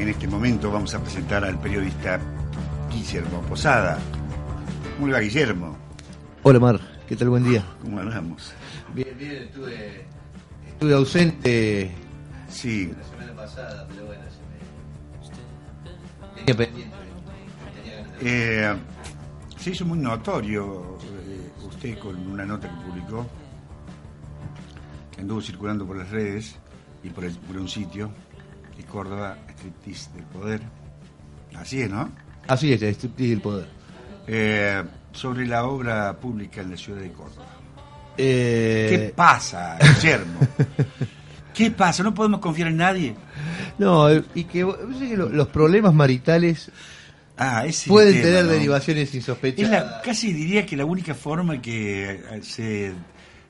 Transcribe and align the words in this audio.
En 0.00 0.08
este 0.08 0.26
momento 0.26 0.70
vamos 0.72 0.94
a 0.94 1.00
presentar 1.02 1.44
al 1.44 1.60
periodista 1.60 2.18
Guillermo 2.90 3.42
Posada. 3.42 3.98
¿Cómo 4.94 5.08
le 5.08 5.12
va, 5.12 5.20
Guillermo? 5.20 5.76
Hola, 6.42 6.58
Mar. 6.58 6.80
¿Qué 7.06 7.16
tal? 7.16 7.28
Buen 7.28 7.44
día. 7.44 7.62
¿Cómo 7.82 8.00
andamos? 8.00 8.52
Bien, 8.94 9.14
bien. 9.18 9.42
Estuve, 9.42 10.06
estuve 10.68 10.94
ausente 10.94 11.90
Sí, 12.48 12.90
la 12.96 13.04
semana 13.04 13.34
pasada, 13.36 13.86
pero 13.90 14.06
bueno, 14.06 14.22
se 15.22 15.30
me... 15.32 16.44
Tenía 16.46 16.56
pendiente. 16.56 16.96
Eh, 18.22 18.74
se 19.58 19.70
hizo 19.70 19.84
muy 19.84 19.98
notorio 19.98 20.96
eh, 21.26 21.50
usted 21.68 21.98
con 21.98 22.16
una 22.26 22.44
nota 22.46 22.68
que 22.68 22.74
publicó, 22.90 23.26
que 25.12 25.20
anduvo 25.20 25.40
circulando 25.42 25.86
por 25.86 25.96
las 25.98 26.08
redes 26.10 26.56
y 27.04 27.10
por, 27.10 27.24
el- 27.24 27.36
por 27.36 27.56
un 27.58 27.68
sitio, 27.68 28.10
Córdoba, 28.84 29.36
Striptease 29.56 30.10
del 30.14 30.24
Poder. 30.24 30.60
Así 31.56 31.82
es, 31.82 31.90
¿no? 31.90 32.10
Así 32.48 32.72
es, 32.72 32.82
striptease 32.82 33.30
del 33.30 33.40
poder. 33.40 33.66
Eh, 34.26 34.82
sobre 35.12 35.46
la 35.46 35.64
obra 35.64 36.16
pública 36.18 36.60
en 36.62 36.70
la 36.70 36.76
ciudad 36.76 37.00
de 37.00 37.10
Córdoba. 37.12 37.46
Eh, 38.16 38.86
¿Qué 38.90 39.12
pasa, 39.14 39.78
Guillermo? 39.80 40.40
¿Qué 41.54 41.70
pasa? 41.70 42.02
¿No 42.02 42.14
podemos 42.14 42.40
confiar 42.40 42.68
en 42.68 42.76
nadie? 42.76 43.14
No, 43.78 44.08
y 44.12 44.44
que, 44.44 44.66
que 44.98 45.16
lo- 45.16 45.28
los 45.28 45.48
problemas 45.48 45.92
maritales 45.94 46.70
Ah, 47.36 47.64
es 47.66 47.84
pueden 47.86 48.12
tema, 48.14 48.24
tener 48.26 48.44
¿no? 48.44 48.50
derivaciones 48.52 49.08
Es 49.08 49.14
insospechadas. 49.14 49.70
la, 49.70 50.02
casi 50.02 50.32
diría 50.32 50.66
que 50.66 50.76
la 50.76 50.84
única 50.84 51.14
forma 51.14 51.60
que 51.62 52.10
eh, 52.12 52.40
se, 52.42 52.92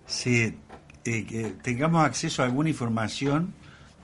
se, 0.06 0.55
eh, 1.05 1.24
que 1.27 1.55
tengamos 1.62 2.05
acceso 2.05 2.42
a 2.42 2.44
alguna 2.46 2.68
información 2.70 3.52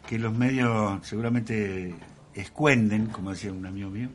que 0.07 0.19
los 0.19 0.35
medios 0.35 1.07
seguramente 1.07 1.95
escuenden, 2.35 3.07
como 3.07 3.31
decía 3.31 3.53
un 3.53 3.67
amigo 3.67 3.91
mío, 3.91 4.09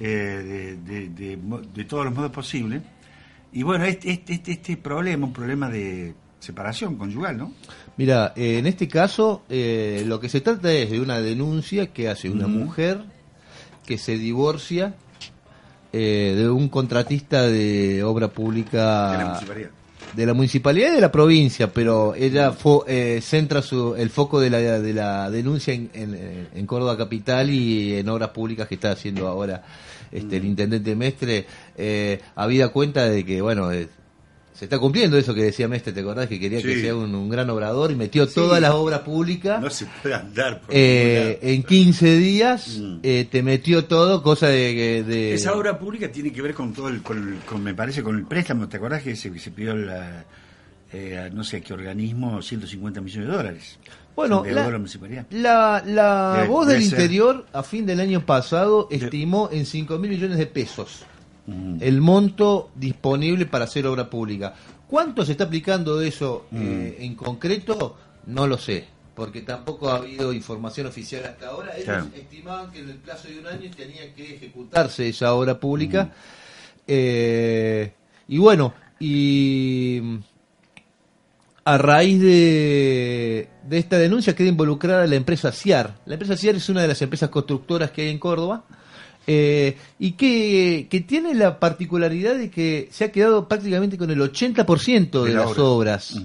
eh, 0.00 0.76
de, 0.86 0.92
de- 0.92 1.08
de 1.10 1.36
mo- 1.36 1.60
de 1.60 1.84
todos 1.84 2.04
los 2.06 2.14
modos 2.14 2.30
posibles. 2.30 2.82
Y 3.52 3.62
bueno, 3.62 3.84
este, 3.84 4.10
este, 4.10 4.34
este, 4.34 4.52
este 4.52 4.76
problema, 4.76 5.26
un 5.26 5.32
problema 5.32 5.68
de 5.68 6.14
separación 6.40 6.96
conyugal, 6.96 7.36
¿no? 7.38 7.52
Mira, 7.96 8.32
eh, 8.36 8.58
en 8.58 8.66
este 8.66 8.88
caso, 8.88 9.44
eh, 9.48 10.02
lo 10.06 10.18
que 10.20 10.28
se 10.28 10.40
trata 10.40 10.72
es 10.72 10.90
de 10.90 11.00
una 11.00 11.20
denuncia 11.20 11.92
que 11.92 12.08
hace 12.08 12.28
una 12.30 12.46
mujer 12.48 13.04
que 13.86 13.98
se 13.98 14.18
divorcia 14.18 14.94
eh, 15.92 16.34
de 16.36 16.50
un 16.50 16.68
contratista 16.68 17.42
de 17.42 18.02
obra 18.02 18.28
pública 18.28 19.12
De 19.12 19.18
la 19.18 19.24
municipalidad. 19.26 19.70
De 20.14 20.26
la 20.26 20.34
municipalidad 20.34 20.92
y 20.92 20.94
de 20.94 21.00
la 21.00 21.10
provincia, 21.12 21.72
pero 21.72 22.14
ella 22.14 22.52
fo- 22.52 22.84
eh, 22.86 23.20
centra 23.22 23.62
su, 23.62 23.94
el 23.96 24.10
foco 24.10 24.40
de 24.40 24.50
la, 24.50 24.58
de 24.58 24.92
la 24.92 25.30
denuncia 25.30 25.74
en, 25.74 25.90
en- 25.94 26.48
en 26.54 26.66
Córdoba 26.66 26.96
Capital 26.96 27.50
y 27.50 27.94
en 27.94 28.08
obras 28.08 28.30
públicas 28.30 28.68
que 28.68 28.76
está 28.76 28.92
haciendo 28.92 29.26
ahora 29.26 29.62
este, 30.12 30.36
el 30.36 30.44
intendente 30.44 30.94
Mestre, 30.94 31.46
eh, 31.76 32.20
habida 32.36 32.68
cuenta 32.68 33.08
de 33.08 33.24
que, 33.24 33.40
bueno, 33.40 33.72
eh, 33.72 33.88
se 34.54 34.66
está 34.66 34.78
cumpliendo 34.78 35.18
eso 35.18 35.34
que 35.34 35.42
decía 35.42 35.66
Mestre, 35.66 35.92
¿te 35.92 36.00
acordás? 36.00 36.28
Que 36.28 36.38
quería 36.38 36.62
que 36.62 36.80
sea 36.80 36.94
un, 36.94 37.12
un 37.14 37.28
gran 37.28 37.50
obrador 37.50 37.90
y 37.90 37.96
metió 37.96 38.24
Sí. 38.26 38.34
todas 38.36 38.60
las 38.60 38.70
obras 38.70 39.00
públicas. 39.00 39.60
No 39.60 39.68
se 39.68 39.84
puede 40.00 40.14
andar 40.14 40.60
por 40.60 40.70
eh, 40.72 41.38
en 41.42 41.62
15 41.64 42.16
días 42.16 42.78
Mm. 42.78 42.98
eh, 43.02 43.26
te 43.30 43.42
metió 43.42 43.84
todo, 43.86 44.22
cosa 44.22 44.46
de... 44.46 45.02
de 45.02 45.34
Esa 45.34 45.54
obra 45.54 45.76
pública 45.78 46.10
tiene 46.12 46.32
que 46.32 46.40
ver 46.40 46.54
con 46.54 46.72
todo 46.72 46.88
el, 46.88 47.02
con, 47.02 47.40
con- 47.44 47.62
me 47.64 47.74
parece, 47.74 48.02
con 48.04 48.16
el 48.16 48.24
préstamo. 48.26 48.68
¿Te 48.68 48.76
acordás 48.76 49.02
que 49.02 49.16
se, 49.16 49.30
pidió 49.30 49.74
la, 49.74 50.24
eh, 50.92 51.18
a 51.18 51.28
no 51.30 51.42
sé 51.42 51.60
qué 51.60 51.72
organismo 51.74 52.40
150 52.40 53.00
millones 53.00 53.28
de 53.28 53.36
dólares? 53.36 53.78
Bueno, 54.14 54.44
la- 54.46 54.62
la. 55.32 55.32
La, 55.32 55.82
la 55.84 56.36
Debe- 56.44 56.46
voz 56.46 56.68
del 56.68 56.80
ser. 56.84 56.92
interior 57.00 57.44
a 57.52 57.64
fin 57.64 57.84
del 57.86 57.98
año 57.98 58.24
pasado 58.24 58.86
estimó 58.92 59.48
en 59.50 59.66
5 59.66 59.98
mil 59.98 60.10
millones 60.10 60.38
de 60.38 60.46
pesos 60.46 61.00
Mm. 61.46 61.76
el 61.80 62.00
monto 62.00 62.70
disponible 62.74 63.44
para 63.46 63.64
hacer 63.64 63.86
obra 63.86 64.08
pública. 64.08 64.54
¿Cuánto 64.88 65.24
se 65.24 65.32
está 65.32 65.44
aplicando 65.44 65.98
de 65.98 66.08
eso 66.08 66.46
Mm. 66.50 66.56
eh, 66.62 66.96
en 67.00 67.14
concreto? 67.14 67.96
No 68.26 68.46
lo 68.46 68.56
sé, 68.56 68.86
porque 69.14 69.42
tampoco 69.42 69.90
ha 69.90 69.96
habido 69.96 70.32
información 70.32 70.86
oficial 70.86 71.24
hasta 71.24 71.48
ahora. 71.48 71.76
Ellos 71.76 72.06
estimaban 72.16 72.70
que 72.70 72.78
en 72.80 72.88
el 72.90 72.96
plazo 72.96 73.28
de 73.28 73.38
un 73.40 73.46
año 73.46 73.70
tenía 73.76 74.14
que 74.14 74.36
ejecutarse 74.36 75.08
esa 75.08 75.34
obra 75.34 75.58
pública. 75.60 76.04
Mm. 76.04 76.10
Eh, 76.86 77.92
y 78.28 78.38
bueno, 78.38 78.72
y 78.98 80.00
a 81.66 81.78
raíz 81.78 82.20
de, 82.20 83.48
de 83.66 83.78
esta 83.78 83.98
denuncia 83.98 84.34
queda 84.34 84.48
involucrada 84.48 85.06
la 85.06 85.16
empresa 85.16 85.50
CIAR. 85.52 85.94
La 86.06 86.14
empresa 86.14 86.36
CIAR 86.36 86.56
es 86.56 86.68
una 86.68 86.82
de 86.82 86.88
las 86.88 87.00
empresas 87.02 87.30
constructoras 87.30 87.90
que 87.90 88.02
hay 88.02 88.08
en 88.10 88.18
Córdoba 88.18 88.64
eh, 89.26 89.76
y 89.98 90.12
que, 90.12 90.86
que 90.90 91.00
tiene 91.00 91.34
la 91.34 91.58
particularidad 91.58 92.34
de 92.36 92.50
que 92.50 92.88
se 92.90 93.04
ha 93.04 93.12
quedado 93.12 93.48
prácticamente 93.48 93.96
con 93.98 94.10
el 94.10 94.20
80% 94.20 95.22
de, 95.22 95.28
De 95.30 95.34
la 95.34 95.40
las 95.46 95.50
obra. 95.58 95.62
obras. 95.96 96.16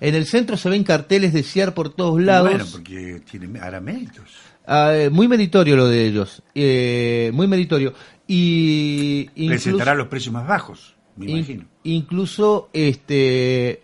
En 0.00 0.14
el 0.14 0.26
centro 0.26 0.56
se 0.58 0.68
ven 0.68 0.84
carteles 0.84 1.32
de 1.32 1.42
CIAR 1.42 1.72
por 1.72 1.88
todos 1.94 2.20
lados. 2.20 2.50
Bueno, 2.50 2.66
porque 2.70 3.22
tiene, 3.30 3.58
hará 3.60 3.80
méritos. 3.80 4.24
Ah, 4.66 4.92
eh, 4.94 5.08
muy 5.10 5.26
meritorio 5.28 5.76
lo 5.76 5.88
de 5.88 6.06
ellos. 6.06 6.42
eh, 6.54 7.30
muy 7.32 7.46
meritorio. 7.46 7.94
Y 8.28 9.28
incluso- 9.36 9.64
Presentará 9.70 9.94
los 9.94 10.08
precios 10.08 10.32
más 10.34 10.46
bajos, 10.46 10.94
me 11.16 11.26
In- 11.30 11.36
imagino. 11.38 11.64
incluso 11.84 12.68
este 12.72 13.82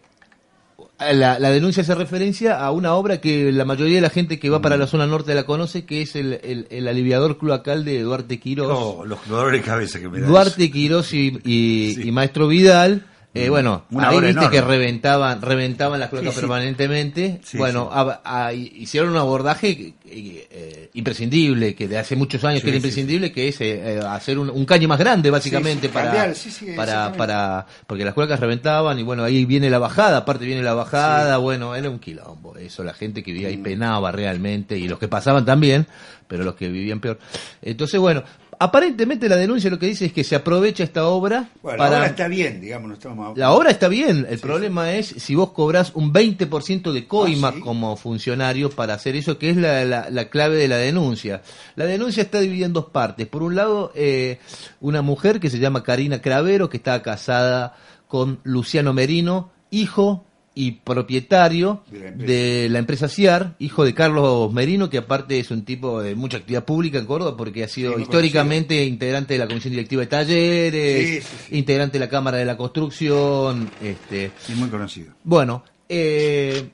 la, 0.98 1.38
la 1.38 1.50
denuncia 1.50 1.82
hace 1.82 1.94
referencia 1.94 2.58
a 2.64 2.70
una 2.70 2.94
obra 2.94 3.20
que 3.20 3.50
la 3.50 3.64
mayoría 3.64 3.96
de 3.96 4.00
la 4.02 4.10
gente 4.10 4.38
que 4.38 4.50
va 4.50 4.60
para 4.62 4.76
Mm. 4.76 4.80
la 4.80 4.86
zona 4.86 5.06
norte 5.06 5.34
la 5.34 5.44
conoce, 5.44 5.84
que 5.84 6.02
es 6.02 6.14
el, 6.14 6.34
el- 6.44 6.66
el 6.70 6.86
aliviador 6.88 7.38
cloacal 7.38 7.84
de 7.84 8.00
Duarte 8.02 8.38
Quirós. 8.38 8.68
Oh, 8.70 9.04
los 9.04 9.18
dolores 9.28 9.60
de 9.60 9.66
cabeza 9.66 9.98
que 9.98 10.08
me 10.08 10.20
da. 10.20 10.26
Duarte 10.28 10.70
Quirós 10.70 11.12
y, 11.12 11.38
y- 11.44 11.94
Sí. 11.96 12.08
y 12.08 12.12
Maestro 12.12 12.46
Vidal. 12.48 13.04
Eh, 13.34 13.48
bueno, 13.48 13.84
Una 13.90 14.08
ahí 14.10 14.16
viste 14.20 14.30
enorme. 14.30 14.50
que 14.50 14.60
reventaban, 14.60 15.40
reventaban 15.40 15.98
las 16.00 16.10
cloacas 16.10 16.32
Sí, 16.34 16.34
sí. 16.34 16.40
permanentemente. 16.42 17.40
Sí, 17.42 17.56
bueno, 17.58 17.88
sí. 17.92 17.98
a- 17.98 18.46
a- 18.46 18.52
hicieron 18.52 19.10
un 19.10 19.16
abordaje 19.16 19.70
eh, 19.70 20.46
eh, 20.50 20.90
imprescindible, 20.94 21.74
que 21.74 21.88
de 21.88 21.96
hace 21.98 22.16
muchos 22.16 22.44
años 22.44 22.60
que 22.62 22.68
era 22.68 22.76
imprescindible, 22.76 23.32
que 23.32 23.48
es 23.48 23.60
eh, 23.62 23.96
eh, 23.96 24.00
hacer 24.06 24.38
un, 24.38 24.50
un 24.50 24.64
caño 24.66 24.86
más 24.88 24.98
grande, 24.98 25.30
básicamente, 25.30 25.88
para, 25.88 26.12
cambiar, 26.12 26.34
para, 26.76 27.12
para, 27.12 27.66
porque 27.86 28.04
las 28.04 28.12
cloacas 28.12 28.38
reventaban 28.38 28.98
y 28.98 29.02
bueno, 29.02 29.24
ahí 29.24 29.44
viene 29.46 29.70
la 29.70 29.78
bajada, 29.78 30.18
aparte 30.18 30.44
viene 30.44 30.62
la 30.62 30.74
bajada, 30.74 31.38
bueno, 31.38 31.74
era 31.74 31.88
un 31.88 31.98
quilombo, 31.98 32.56
eso, 32.58 32.84
la 32.84 32.92
gente 32.92 33.22
que 33.22 33.32
vivía 33.32 33.48
ahí 33.48 33.56
penaba 33.56 34.12
realmente 34.12 34.76
y 34.76 34.86
los 34.88 34.98
que 34.98 35.08
pasaban 35.08 35.44
también, 35.46 35.86
pero 36.26 36.44
los 36.44 36.54
que 36.54 36.68
vivían 36.68 37.00
peor. 37.00 37.18
Entonces, 37.60 37.98
bueno, 38.00 38.22
aparentemente 38.58 39.28
la 39.28 39.36
denuncia 39.36 39.70
lo 39.70 39.78
que 39.78 39.86
dice 39.86 40.06
es 40.06 40.12
que 40.12 40.22
se 40.24 40.36
aprovecha 40.36 40.84
esta 40.84 41.06
obra 41.06 41.48
Bueno, 41.62 41.78
para... 41.78 41.90
la 41.90 41.96
obra 41.98 42.06
está 42.08 42.28
bien, 42.28 42.60
digamos, 42.60 42.88
no 42.88 42.94
estamos... 42.94 43.36
La 43.38 43.50
obra 43.52 43.70
está 43.70 43.88
bien, 43.88 44.26
el 44.28 44.38
problema 44.38 44.92
es 44.92 45.06
si 45.08 45.34
vos 45.34 45.50
cobras 45.52 45.92
un 45.94 46.12
20% 46.12 46.92
de 46.92 47.06
coimas 47.08 47.52
Ah, 47.52 47.56
¿sí? 47.56 47.60
como 47.62 47.96
funcionario 47.96 48.70
para 48.70 48.94
hacer 48.94 49.16
eso, 49.16 49.38
que 49.38 49.50
es 49.50 49.56
la, 49.56 49.84
la- 49.84 50.10
la 50.10 50.28
clave 50.28 50.56
de 50.56 50.68
la 50.68 50.76
denuncia. 50.76 51.42
La 51.76 51.86
denuncia 51.86 52.22
está 52.22 52.38
dividida 52.40 52.66
en 52.66 52.72
dos 52.72 52.86
partes. 52.90 53.26
Por 53.26 53.42
un 53.42 53.54
lado, 53.56 53.90
eh, 53.94 54.38
una 54.80 55.02
mujer 55.02 55.40
que 55.40 55.50
se 55.50 55.58
llama 55.58 55.82
Karina 55.82 56.20
Cravero, 56.22 56.68
que 56.68 56.76
está 56.76 57.02
casada 57.02 57.74
con 58.06 58.38
Luciano 58.44 58.92
Merino, 58.92 59.50
hijo 59.70 60.24
y 60.54 60.72
propietario 60.72 61.82
De 61.90 61.98
la 62.00 62.08
empresa. 62.08 62.32
de 62.32 62.68
la 62.70 62.78
empresa 62.78 63.08
CIAR, 63.08 63.54
hijo 63.58 63.84
de 63.84 63.94
Carlos 63.94 64.52
Merino, 64.52 64.90
que 64.90 64.98
aparte 64.98 65.38
es 65.38 65.50
un 65.50 65.64
tipo 65.64 66.02
de 66.02 66.14
mucha 66.14 66.36
actividad 66.36 66.64
pública 66.64 66.98
en 66.98 67.06
Córdoba, 67.06 67.36
porque 67.36 67.64
ha 67.64 67.68
sido 67.68 67.94
Sí, 67.96 68.02
históricamente 68.02 68.84
integrante 68.84 69.34
de 69.34 69.38
la 69.38 69.48
Comisión 69.48 69.70
Directiva 69.72 70.00
de 70.02 70.06
Talleres, 70.08 71.08
Sí, 71.08 71.20
sí, 71.22 71.36
sí. 71.48 71.56
integrante 71.58 71.98
de 71.98 72.04
la 72.04 72.10
Cámara 72.10 72.36
de 72.38 72.44
la 72.44 72.56
Construcción. 72.56 73.70
Este, 73.82 74.30
Sí, 74.46 74.54
muy 74.54 74.68
conocido. 74.68 75.12
bueno, 75.24 75.64
eh, 75.88 76.68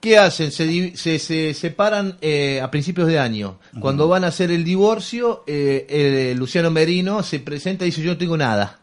¿qué 0.00 0.18
hacen? 0.18 0.50
Se, 0.52 0.96
se, 0.96 1.18
se 1.18 1.54
separan 1.54 2.18
eh, 2.20 2.60
a 2.62 2.70
principios 2.70 3.08
de 3.08 3.18
año. 3.18 3.58
Cuando 3.80 4.06
van 4.08 4.24
a 4.24 4.28
hacer 4.28 4.50
el 4.50 4.62
divorcio, 4.64 5.42
eh, 5.46 6.30
el 6.32 6.38
Luciano 6.38 6.70
Merino 6.70 7.22
se 7.22 7.40
presenta 7.40 7.84
y 7.84 7.88
dice: 7.88 8.02
Yo 8.02 8.12
no 8.12 8.18
tengo 8.18 8.36
nada. 8.36 8.78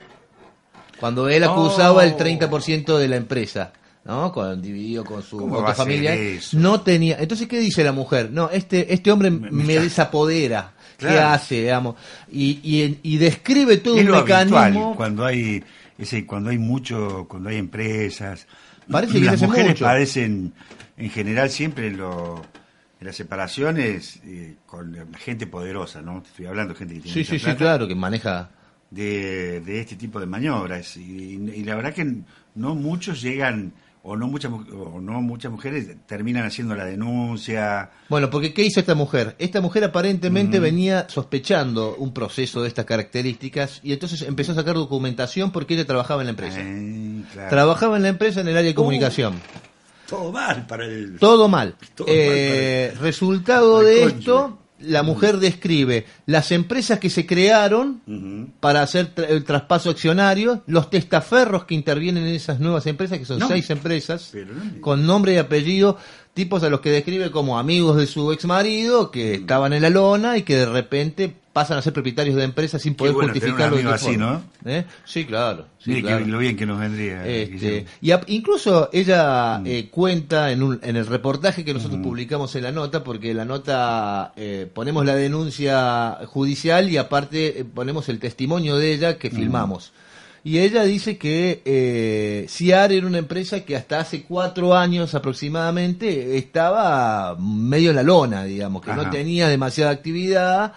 Cuando 1.00 1.30
él 1.30 1.44
acusaba 1.46 2.00
Oh. 2.00 2.02
el 2.02 2.16
30% 2.18 2.98
de 2.98 3.08
la 3.08 3.16
empresa. 3.16 3.72
¿No? 4.10 4.32
Con, 4.32 4.62
dividido 4.62 5.04
con 5.06 5.22
su 5.22 5.38
¿Cómo 5.38 5.62
va 5.62 5.72
a 5.72 5.76
ser 5.76 5.86
familiar. 5.86 6.18
eso? 6.18 6.58
No 6.58 6.82
tenía. 6.82 7.18
Entonces, 7.20 7.48
¿qué 7.48 7.60
dice 7.60 7.84
la 7.84 7.92
mujer? 7.92 8.32
No, 8.32 8.50
este, 8.50 8.92
este 8.94 9.12
hombre 9.12 9.30
Me- 9.32 9.52
me, 9.52 9.76
desapodera. 9.80 10.74
¿Qué 10.98 11.06
Claro. 11.06 11.30
hace, 11.30 11.62
digamos? 11.62 11.96
Y, 12.32 12.60
y, 12.64 13.00
y 13.04 13.18
describe 13.18 13.78
todo 13.78 13.96
es 13.96 14.02
un 14.02 14.08
lo 14.12 14.22
mecanismo. 14.22 14.96
cuando 14.98 15.26
hay 15.26 15.64
ese 15.98 16.26
cuando 16.26 16.50
hay 16.50 16.58
mucho 16.58 17.26
cuando 17.30 17.50
hay 17.50 17.58
empresas 17.58 18.48
Parece 18.90 19.14
que 19.20 19.26
las 19.26 19.42
mujeres 19.42 19.70
mucho. 19.72 19.86
padecen 19.86 20.54
en 20.98 21.10
general 21.10 21.50
siempre 21.50 21.88
en, 21.88 21.98
lo- 21.98 22.42
en 23.00 23.08
las 23.08 23.16
separaciones 23.16 24.20
eh, 24.26 24.56
con 24.66 24.92
la 24.92 25.06
gente 25.20 25.48
poderosa 25.48 26.02
no 26.02 26.22
estoy 26.26 26.48
hablando 26.48 26.74
de 26.74 26.80
gente 26.80 26.94
que 26.96 27.00
tiene 27.02 27.14
Sí, 27.14 27.24
sí, 27.24 27.40
sí, 27.40 27.56
claro, 27.56 27.88
que 27.88 27.96
maneja. 27.96 28.50
de, 28.92 29.62
de 29.62 29.80
este 29.82 29.96
tipo 29.96 30.20
de 30.20 30.26
maniobras 30.26 30.98
y, 30.98 31.36
y 31.36 31.64
la 31.64 31.76
verdad 31.76 31.94
que 31.94 32.14
no 32.56 32.76
muchos 32.76 33.22
llegan 33.22 33.72
o 34.04 34.16
no 34.16 34.28
muchas 34.28 34.50
mu- 34.52 34.64
o 34.72 35.02
no 35.02 35.22
muchas 35.22 35.52
mujeres 35.52 35.88
terminan 36.08 36.46
haciendo 36.46 36.74
la 36.76 36.86
denuncia 36.86 37.90
Bueno, 38.08 38.30
porque 38.30 38.54
¿qué 38.54 38.64
hizo 38.64 38.80
esta 38.80 38.96
mujer? 38.96 39.36
Esta 39.40 39.60
mujer 39.62 39.84
aparentemente 39.84 40.60
venía 40.60 41.08
sospechando 41.10 41.96
un 41.98 42.14
proceso 42.14 42.62
de 42.62 42.70
estas 42.70 42.86
características 42.86 43.82
y 43.84 43.92
entonces 43.94 44.22
empezó 44.22 44.54
a 44.54 44.56
sacar 44.56 44.76
documentación 44.76 45.52
porque 45.52 45.74
ella 45.74 45.86
trabajaba 45.86 46.22
en 46.22 46.28
la 46.28 46.32
empresa. 46.32 46.60
Eh, 46.62 47.24
claro. 47.34 47.50
Trabajaba 47.50 47.98
en 47.98 48.04
la 48.04 48.10
empresa 48.10 48.42
en 48.42 48.48
el 48.48 48.56
área 48.58 48.70
de 48.70 48.76
comunicación. 48.76 49.34
todo 50.10 50.32
mal 50.32 50.66
para 50.66 50.86
el 50.86 51.18
Todo 51.20 51.48
mal. 51.48 51.76
Todo 51.96 52.08
Eh, 52.10 52.92
mal 52.94 53.02
resultado 53.04 53.78
para 53.80 53.90
el 53.90 53.96
de 53.96 54.04
esto, 54.06 54.59
la 54.82 55.04
mujer 55.04 55.38
describe 55.40 56.06
las 56.26 56.52
empresas 56.52 57.00
que 57.00 57.10
se 57.10 57.26
crearon 57.26 58.02
para 58.60 58.82
hacer 58.82 59.14
tra- 59.14 59.28
el 59.30 59.44
traspaso 59.44 59.90
accionario, 59.90 60.64
los 60.68 60.90
testaferros 60.90 61.66
que 61.66 61.76
intervienen 61.76 62.24
en 62.26 62.36
esas 62.36 62.60
nuevas 62.60 62.86
empresas, 62.88 63.18
que 63.20 63.26
son 63.26 63.40
No. 63.40 63.48
seis 63.48 63.70
empresas, 63.70 64.32
no 64.34 64.82
con 64.82 65.06
nombre 65.06 65.34
y 65.34 65.38
apellido, 65.38 65.98
tipos 66.34 66.64
a 66.64 66.70
los 66.70 66.80
que 66.80 66.92
describe 66.92 67.32
como 67.32 67.60
amigos 67.60 67.98
de 67.98 68.08
su 68.08 68.32
ex 68.32 68.46
marido, 68.46 69.12
que 69.12 69.34
estaban 69.36 69.74
en 69.74 69.82
la 69.82 69.90
lona 69.90 70.38
y 70.38 70.44
que 70.44 70.56
de 70.56 70.66
repente 70.68 71.36
pasan 71.52 71.78
a 71.78 71.82
ser 71.82 71.94
propietarios 71.94 72.36
de 72.36 72.44
empresas 72.44 72.82
sin 72.82 72.94
poder 72.96 73.14
bueno 73.14 73.34
justificarlo. 73.34 73.78
de 73.78 73.88
así, 73.90 74.06
forma. 74.06 74.44
¿Eh? 74.66 74.86
Sí, 75.04 75.26
claro. 75.26 75.66
sí, 75.80 75.90
Mire 75.90 76.02
que 76.04 76.08
claro. 76.08 76.26
lo 76.28 76.38
bien 76.38 76.56
que 76.56 76.66
nos 76.66 76.80
vendría. 76.80 77.26
Este, 77.26 77.52
Guillermo. 77.54 77.90
y 78.02 78.12
a- 78.12 78.22
incluso 78.28 78.90
ella 78.94 79.60
Mm. 79.60 79.66
eh, 79.68 79.88
cuenta 79.90 80.52
en, 80.52 80.62
un- 80.64 80.80
en 80.84 80.96
el 80.96 81.08
reportaje 81.08 81.66
que 81.66 81.74
nosotros 81.74 82.00
publicamos 82.02 82.56
en 82.56 82.64
la 82.64 82.72
nota, 82.72 83.04
porque 83.04 83.34
la 83.34 83.46
nota 83.46 84.34
eh, 84.38 84.70
ponemos 84.74 85.06
la 85.06 85.16
denuncia 85.16 86.20
judicial 86.28 86.90
y 86.90 86.98
aparte 86.98 87.60
eh, 87.62 87.66
ponemos 87.66 88.10
el 88.10 88.20
testimonio 88.20 88.78
de 88.78 88.94
ella 88.94 89.12
Mm. 89.14 89.16
que 89.16 89.30
filmamos. 89.32 89.92
Y 90.42 90.60
ella 90.60 90.84
dice 90.84 91.18
que 91.18 91.62
eh, 91.66 92.46
CIAR 92.48 92.94
era 92.94 93.06
una 93.06 93.18
empresa 93.18 93.60
que 93.66 93.76
hasta 93.76 94.00
hace 94.00 94.24
cuatro 94.24 94.74
años 94.74 95.14
aproximadamente 95.14 96.38
estaba 96.38 97.36
medio 97.38 97.90
en 97.90 97.98
la 97.98 98.04
lona, 98.04 98.46
digamos, 98.46 98.82
que 98.82 98.94
no 98.94 99.10
tenía 99.10 99.50
demasiada 99.50 99.92
actividad. 99.92 100.74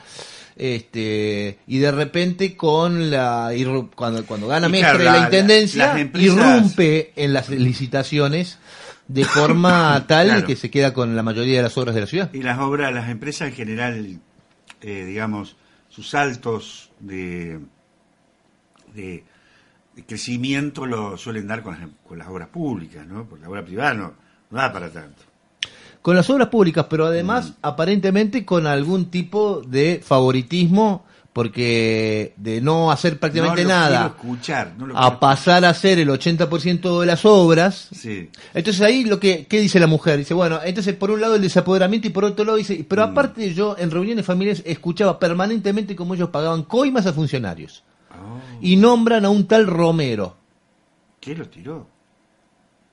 Este, 0.56 1.58
y 1.66 1.78
de 1.78 1.90
repente 1.92 2.56
con 2.56 3.10
la 3.10 3.50
cuando 3.94 4.24
cuando 4.26 4.46
gana 4.48 4.68
Mestre 4.68 4.98
claro, 5.00 5.18
la, 5.18 5.24
intendencia 5.24 5.98
empresas- 5.98 6.36
irrumpe 6.36 7.12
en 7.16 7.32
las 7.32 7.48
licitaciones 7.48 8.58
de 9.08 9.24
forma 9.26 10.04
tal 10.06 10.26
Claro. 10.28 10.46
que 10.46 10.56
se 10.56 10.70
queda 10.70 10.92
con 10.94 11.16
la 11.16 11.22
mayoría 11.22 11.56
de 11.56 11.62
las 11.62 11.76
obras 11.78 11.94
de 11.94 12.00
la 12.02 12.06
ciudad. 12.06 12.30
Y 12.34 12.42
las 12.42 12.58
obras, 12.58 12.92
las 12.92 13.08
empresas 13.08 13.48
en 13.48 13.54
general, 13.54 14.20
eh, 14.82 15.04
digamos, 15.06 15.56
sus 15.88 16.08
saltos 16.10 16.90
de, 17.00 17.58
de, 18.94 19.24
de 19.96 20.04
crecimiento 20.06 20.86
lo 20.86 21.16
suelen 21.18 21.46
dar 21.46 21.62
con 21.62 21.78
las, 21.80 21.88
con 22.06 22.18
las 22.18 22.28
obras 22.28 22.48
públicas, 22.48 23.06
¿no? 23.06 23.24
Porque 23.26 23.42
la 23.42 23.50
obra 23.50 23.64
privada 23.64 23.94
no, 23.94 24.14
no 24.50 24.58
da 24.58 24.72
para 24.72 24.90
tanto. 24.90 25.22
Con 26.02 26.16
las 26.16 26.28
obras 26.30 26.48
públicas, 26.48 26.86
pero 26.90 27.04
Mm. 27.04 27.08
además 27.08 27.52
aparentemente 27.62 28.44
con 28.44 28.66
algún 28.66 29.06
tipo 29.10 29.62
de 29.66 30.00
favoritismo 30.04 31.04
porque 31.32 32.34
de 32.36 32.60
no 32.60 32.90
hacer 32.92 33.18
prácticamente 33.18 33.62
no 33.62 33.68
lo 33.68 33.74
nada 33.74 33.88
quiero 33.88 34.06
escuchar, 34.30 34.74
no 34.76 34.86
lo 34.86 34.98
a 34.98 35.18
pasar 35.18 35.64
a 35.64 35.70
hacer 35.70 35.98
el 35.98 36.10
80% 36.10 37.00
de 37.00 37.06
las 37.06 37.24
obras 37.24 37.88
Sí. 37.92 38.28
Entonces 38.52 38.82
ahí 38.82 39.04
lo 39.04 39.18
que 39.18 39.46
¿qué 39.46 39.60
dice 39.60 39.80
la 39.80 39.86
mujer, 39.86 40.18
dice, 40.18 40.34
bueno, 40.34 40.60
entonces 40.62 40.94
por 40.94 41.10
un 41.10 41.22
lado 41.22 41.36
el 41.36 41.40
desapoderamiento 41.42 42.06
y 42.08 42.10
por 42.10 42.24
otro 42.24 42.44
lado 42.44 42.58
dice, 42.58 42.84
pero 42.86 43.06
Mm. 43.06 43.10
aparte 43.12 43.54
yo 43.54 43.76
en 43.78 43.90
reuniones 43.90 44.26
familiares 44.26 44.62
escuchaba 44.66 45.18
permanentemente 45.18 45.96
cómo 45.96 46.14
ellos 46.14 46.28
pagaban 46.28 46.64
coimas 46.64 47.06
a 47.06 47.12
funcionarios 47.14 47.82
Oh, 48.10 48.40
y 48.60 48.76
nombran 48.76 49.24
a 49.24 49.30
un 49.30 49.46
tal 49.46 49.66
Romero, 49.66 50.36
¿Qué 51.18 51.34
lo 51.34 51.48
tiró? 51.48 51.86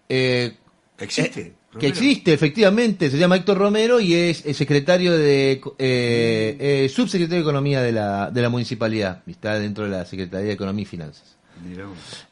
eh, 0.07 0.55
¿Existe? 0.97 1.41
eh, 1.41 1.53
que 1.77 1.87
existe 1.87 2.33
efectivamente, 2.33 3.09
se 3.11 3.17
llama 3.17 3.35
Héctor 3.35 3.57
Romero 3.57 3.99
y 3.99 4.13
es, 4.15 4.45
el 4.45 4.55
secretario 4.55 5.15
de 5.17 5.61
eh, 5.77 6.57
eh, 6.59 6.89
subsecretario 6.89 7.43
de 7.43 7.49
Economía 7.49 7.81
de 7.81 7.91
la, 7.91 8.31
de 8.31 8.41
la 8.41 8.49
municipalidad, 8.49 9.21
está 9.27 9.59
dentro 9.59 9.83
de 9.83 9.91
la 9.91 10.05
Secretaría 10.05 10.47
de 10.47 10.53
Economía 10.53 10.83
y 10.83 10.85
Finanzas. 10.85 11.35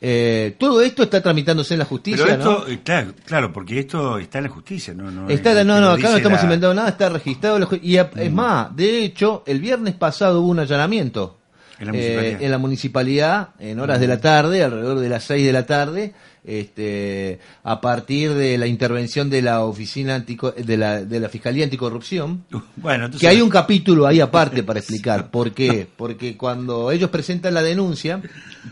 Eh, 0.02 0.56
todo 0.58 0.82
esto 0.82 1.04
está 1.04 1.22
tramitándose 1.22 1.74
en 1.74 1.80
la 1.80 1.86
justicia, 1.86 2.24
Pero 2.26 2.38
¿no? 2.38 2.52
esto, 2.60 2.68
eh, 2.70 2.80
claro, 2.84 3.14
claro, 3.26 3.54
porque 3.54 3.80
esto 3.80 4.18
está 4.20 4.38
en 4.40 4.46
la 4.46 4.50
justicia, 4.50 4.94
¿no? 4.94 5.12
no 5.12 5.30
Está, 5.30 5.60
es- 5.60 5.66
no, 5.66 5.80
no, 5.82 5.88
lo 5.88 5.92
acá 5.94 6.12
no 6.12 6.18
estamos 6.18 6.40
la- 6.40 6.44
inventando 6.46 6.74
nada, 6.74 6.90
está 6.90 7.10
registrado. 7.10 7.60
la 7.60 7.68
Y 7.82 7.98
a- 7.98 8.10
es 8.16 8.32
más, 8.32 8.76
de 8.76 9.04
hecho, 9.04 9.44
el 9.46 9.60
viernes 9.60 9.96
pasado 9.96 10.42
hubo 10.42 10.50
un 10.50 10.60
allanamiento 10.60 11.38
En 11.80 11.88
la 11.88 11.92
eh, 11.92 11.96
municipalidad. 11.96 12.42
en 12.42 12.52
la 12.52 12.58
municipalidad, 12.58 13.50
en 13.60 13.80
horas 13.80 14.00
de 14.00 14.08
la 14.08 14.20
tarde, 14.22 14.64
alrededor 14.64 15.00
de 15.00 15.10
las 15.10 15.24
6 15.26 15.46
de 15.46 15.54
la 15.54 15.66
tarde, 15.66 16.14
este, 16.48 17.40
a 17.64 17.80
partir 17.82 18.34
de 18.34 18.58
la 18.58 18.66
intervención 18.68 19.30
de 19.30 19.42
la 19.42 19.64
oficina 19.64 20.16
antico- 20.16 20.52
de 20.54 20.78
la, 20.78 21.04
de 21.04 21.20
la 21.20 21.30
Fiscalía 21.30 21.66
Anticorrupción. 21.66 22.46
Bueno, 22.78 23.06
entonces, 23.06 23.22
Que 23.22 23.28
hay 23.28 23.42
un 23.42 23.50
capítulo 23.50 24.08
ahí 24.08 24.20
aparte 24.22 24.64
para 24.64 24.80
explicar. 24.80 25.30
¿Por 25.30 25.52
qué? 25.52 25.88
Porque 25.98 26.38
cuando 26.38 26.90
ellos 26.92 27.10
presentan 27.10 27.54
la 27.54 27.62
denuncia, 27.62 28.22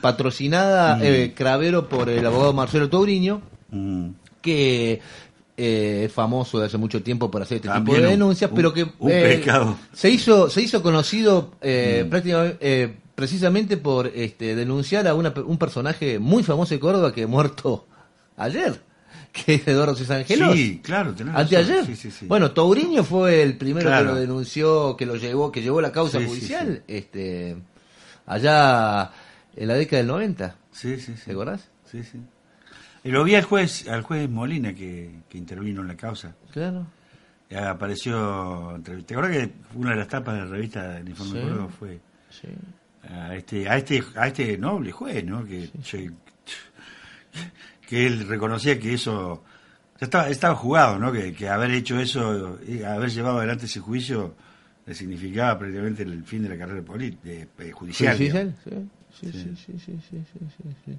patrocinada 0.02 1.00
eh, 1.04 1.34
Cravero 1.36 1.90
por 1.90 2.10
el 2.10 2.26
abogado 2.26 2.54
Marcelo 2.54 2.90
Touriño, 2.90 3.42
Mm. 3.72 4.10
que 4.42 5.02
eh, 5.58 6.04
es 6.06 6.12
famoso 6.14 6.60
de 6.60 6.68
hace 6.68 6.78
mucho 6.78 7.02
tiempo 7.02 7.32
por 7.32 7.42
hacer 7.42 7.58
este 7.58 7.68
También 7.68 7.86
tipo 7.86 7.96
de 7.96 8.04
un- 8.14 8.20
denuncias, 8.20 8.52
un- 8.52 8.56
pero 8.56 8.72
que 8.74 8.84
un 9.00 9.12
eh, 9.12 9.44
se 9.92 10.10
hizo 10.12 10.50
se 10.50 10.62
hizo 10.62 10.82
conocido 10.84 11.52
eh, 11.62 12.04
Mm. 12.06 12.10
prácticamente 12.10 12.96
precisamente 13.16 13.78
por 13.78 14.08
este 14.08 14.56
denunciar 14.56 15.08
a 15.08 15.14
una, 15.16 15.34
un 15.46 15.58
personaje 15.58 16.20
muy 16.20 16.44
famoso 16.44 16.74
de 16.74 16.80
Córdoba 16.80 17.14
que 17.14 17.26
muerto 17.28 17.88
ayer, 18.38 18.82
que 19.32 19.56
es 19.56 19.68
Eduardo 19.68 19.96
César 19.96 20.18
Angelos. 20.18 20.54
Sí, 20.56 20.82
claro, 20.84 21.14
tenés. 21.14 21.36
Anteayer. 21.36 21.86
Sí, 21.86 21.96
sí, 21.96 22.12
sí. 22.12 22.26
Bueno, 22.28 22.52
Touriño 22.52 23.04
fue 23.04 23.42
el 23.42 23.58
primero 23.58 23.88
Claro. 23.88 24.08
que 24.10 24.14
lo 24.14 24.20
denunció, 24.20 24.96
que 24.98 25.06
lo 25.06 25.16
llevó, 25.16 25.52
que 25.52 25.62
llevó 25.62 25.82
la 25.82 25.92
causa 25.92 26.20
Sí, 26.20 26.24
sí, 26.26 26.30
judicial, 26.30 26.84
este 26.88 27.58
allá 28.26 29.12
en 29.56 29.68
la 29.68 29.74
década 29.76 29.98
del 30.00 30.08
90. 30.08 30.56
Sí, 30.72 31.00
sí, 31.00 31.14
sí. 31.16 31.22
¿Te 31.26 31.32
acordás? 31.32 31.70
Sí, 31.90 32.04
sí. 32.04 32.20
Y 33.04 33.12
lo 33.12 33.24
vi 33.24 33.36
al 33.36 33.44
juez, 33.44 33.88
al 33.88 34.02
juez 34.02 34.28
Molina 34.30 34.74
que, 34.74 35.12
que 35.30 35.38
intervino 35.38 35.82
en 35.82 35.88
la 35.88 35.96
causa. 35.96 36.36
Claro. 36.52 36.88
Eh, 37.50 37.58
Apareció, 37.58 38.82
¿te 38.84 39.14
acuerdas 39.14 39.38
que 39.38 39.52
una 39.76 39.92
de 39.92 39.98
las 39.98 40.08
tapas 40.08 40.34
de 40.34 40.40
la 40.42 40.48
revista 40.48 40.88
del 40.94 41.08
Informe 41.10 41.40
Sí. 41.40 41.48
Córdoba 41.48 41.70
fue 41.80 42.00
Sí. 42.32 42.48
A 43.10 43.36
este, 43.36 43.68
a 43.70 43.78
este, 43.78 44.04
a 44.16 44.28
este 44.28 44.58
noble 44.58 44.92
juez, 44.92 45.24
¿no? 45.26 45.46
Que, 45.46 45.70
que 47.88 48.06
él 48.08 48.28
reconocía 48.28 48.80
que 48.80 48.94
eso 48.94 49.44
ya 50.00 50.06
estaba, 50.06 50.30
estaba 50.30 50.56
jugado, 50.56 50.98
¿no? 51.00 51.12
Que, 51.12 51.34
que 51.34 51.48
haber 51.50 51.72
hecho 51.72 52.00
eso, 52.00 52.60
haber 52.88 53.10
llevado 53.12 53.38
adelante 53.38 53.66
ese 53.66 53.80
juicio, 53.80 54.36
le 54.86 54.94
significaba 54.94 55.58
prácticamente 55.58 56.04
el 56.04 56.24
fin 56.24 56.44
de 56.44 56.50
la 56.50 56.58
carrera 56.58 56.82
política, 56.82 57.48
judicial. 57.74 58.18
sí. 58.18 58.30
Sí, 59.18 59.32
sí, 59.32 59.56
sí, 59.56 59.56
sí, 59.56 59.78
sí, 59.86 59.98
sí, 60.12 60.40
sí, 60.58 60.70
sí. 60.86 60.98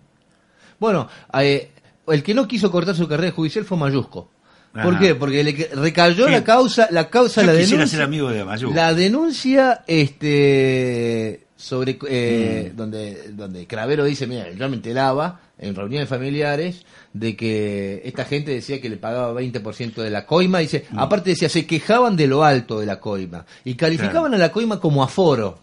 Bueno, 0.81 1.07
eh, 1.35 1.71
el 2.07 2.23
que 2.23 2.33
no 2.33 2.49
quiso 2.49 2.71
cortar 2.71 2.95
su 2.95 3.07
carrera 3.07 3.31
judicial 3.31 3.67
fue 3.67 3.77
Mayusco. 3.77 4.31
¿Por 4.73 4.95
Ajá. 4.95 4.99
qué? 4.99 5.15
Porque 5.15 5.45
le 5.45 5.53
recayó 5.75 6.25
Sí. 6.25 6.33
la 6.33 6.43
causa, 6.43 6.89
la 6.91 7.11
causa, 7.11 7.43
Yo 7.43 7.49
la 7.49 7.53
denuncia. 7.53 7.87
ser 7.87 8.01
amigo 8.03 8.31
de. 8.31 8.43
La 8.75 8.95
denuncia, 8.95 9.85
este, 9.87 11.46
sobre, 11.57 11.99
eh, 12.09 12.71
Mm. 12.73 12.77
donde, 12.77 13.33
donde 13.33 13.67
Cravero 13.67 14.05
dice, 14.05 14.27
mira, 14.27 14.51
yo 14.53 14.69
me 14.69 14.77
enteraba 14.77 15.41
en 15.59 15.75
reuniones 15.75 16.09
familiares 16.09 16.85
de 17.15 17.35
que 17.35 18.03
esta 18.05 18.25
gente 18.27 18.51
decía 18.51 18.81
que 18.81 18.91
le 18.91 18.99
pagaba 18.99 19.33
20% 19.33 20.03
de 20.03 20.11
la 20.11 20.27
coima, 20.27 20.59
dice, 20.59 20.85
Mm. 20.91 20.99
aparte 20.99 21.31
decía, 21.31 21.49
se 21.49 21.67
quejaban 21.67 22.15
de 22.17 22.27
lo 22.27 22.45
alto 22.45 22.79
de 22.79 22.87
la 22.87 23.01
coima 23.01 23.47
y 23.65 23.75
calificaban 23.75 24.35
a 24.35 24.39
la 24.39 24.53
coima 24.53 24.81
como 24.81 25.03
aforo. 25.03 25.59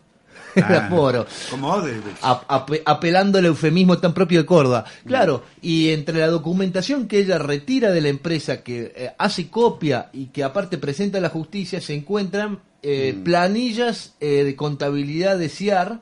El 0.56 0.64
Ah, 0.64 0.88
aforo. 0.88 1.26
Como 1.50 1.74
ap- 2.22 2.72
apelando 2.86 3.40
al 3.40 3.46
eufemismo 3.46 3.98
tan 3.98 4.14
propio 4.14 4.40
de 4.42 4.46
Córdoba. 4.46 4.86
Claro, 5.06 5.44
y 5.62 5.90
entre 5.90 6.20
la 6.20 6.28
documentación 6.28 7.08
que 7.08 7.20
ella 7.20 7.38
retira 7.40 7.92
de 7.92 8.02
la 8.02 8.10
empresa, 8.10 8.62
que 8.64 8.94
eh, 8.96 9.12
hace 9.18 9.50
copia 9.50 10.10
y 10.14 10.28
que 10.28 10.44
aparte 10.44 10.78
presenta 10.78 11.18
a 11.18 11.22
la 11.22 11.30
justicia, 11.30 11.82
se 11.82 11.94
encuentran 11.94 12.60
eh, 12.84 13.16
planillas 13.24 14.14
eh, 14.20 14.44
de 14.44 14.56
contabilidad 14.56 15.38
de 15.38 15.50
CIAR, 15.50 16.02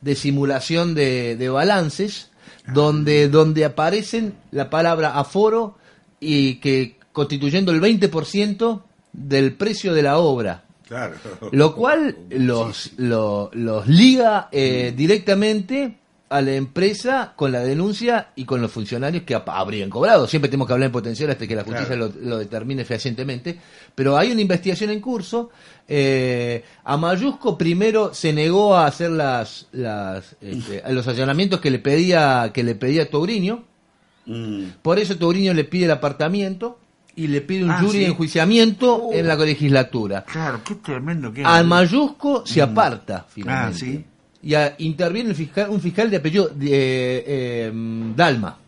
de 0.00 0.14
simulación 0.14 0.94
de, 0.94 1.36
de 1.36 1.48
balances, 1.48 2.30
donde, 2.72 3.28
donde 3.28 3.64
aparecen 3.64 4.34
la 4.50 4.68
palabra 4.70 5.18
aforo 5.18 5.78
y 6.20 6.56
que 6.56 6.96
constituyendo 7.12 7.72
el 7.72 7.80
20% 7.80 8.82
del 9.12 9.54
precio 9.54 9.94
de 9.94 10.02
la 10.02 10.18
obra. 10.18 10.64
Claro. 10.86 11.14
Lo 11.52 11.74
cual 11.74 12.16
los, 12.30 12.92
lo- 12.96 13.50
los 13.52 13.86
liga 13.88 14.48
eh, 14.52 14.92
directamente 14.96 15.96
a 16.28 16.40
la 16.42 16.54
empresa 16.54 17.34
con 17.36 17.52
la 17.52 17.60
denuncia 17.60 18.30
y 18.34 18.44
con 18.44 18.60
los 18.60 18.70
funcionarios 18.72 19.22
que 19.24 19.34
habrían 19.46 19.90
cobrado. 19.90 20.26
Siempre 20.26 20.48
tenemos 20.48 20.66
que 20.66 20.72
hablar 20.72 20.86
en 20.86 20.92
potencial 20.92 21.30
hasta 21.30 21.46
que 21.46 21.54
la 21.54 21.62
justicia 21.62 21.86
Claro. 21.96 22.12
lo, 22.20 22.28
lo 22.30 22.38
determine 22.38 22.84
fehacientemente. 22.84 23.58
Pero 23.94 24.16
hay 24.16 24.32
una 24.32 24.40
investigación 24.40 24.90
en 24.90 25.00
curso. 25.00 25.50
Eh, 25.88 26.64
a 26.84 26.96
Mayusco 26.96 27.56
primero 27.56 28.12
se 28.12 28.32
negó 28.32 28.74
a 28.76 28.86
hacer 28.86 29.10
las, 29.10 29.66
las, 29.72 30.34
este, 30.40 30.82
a 30.84 30.90
los 30.90 31.06
allanamientos 31.06 31.60
que 31.60 31.70
le 31.70 31.78
pedía 31.78 32.50
que 32.52 32.64
le 32.64 32.74
pedía 32.74 33.08
Touriño. 33.08 33.62
Mm. 34.26 34.64
Por 34.82 34.98
eso 34.98 35.16
Touriño 35.16 35.54
le 35.54 35.62
pide 35.64 35.84
el 35.84 35.92
apartamiento 35.92 36.78
y 37.16 37.26
le 37.28 37.40
pide 37.40 37.64
un 37.64 37.70
Ah, 37.70 37.78
jury 37.80 37.92
sí. 37.92 37.98
de 38.00 38.06
enjuiciamiento 38.06 38.94
Oh. 39.06 39.12
en 39.12 39.26
la 39.26 39.34
legislatura. 39.36 40.24
Claro, 40.24 40.60
qué 40.64 40.74
tremendo 40.76 41.32
que. 41.32 41.44
Al 41.44 41.66
Mayusco 41.66 42.44
se 42.46 42.62
aparta 42.62 43.26
finalmente. 43.28 43.74
Ah, 43.74 43.78
sí. 43.78 44.04
Y 44.42 44.54
a- 44.54 44.74
interviene 44.78 45.30
el 45.30 45.34
fiscal, 45.36 45.70
un 45.70 45.80
fiscal 45.80 46.08
de 46.10 46.16
apellido 46.18 46.48
de, 46.48 46.66
eh, 46.68 47.24
eh, 47.26 47.72
Dalma. 48.14 48.58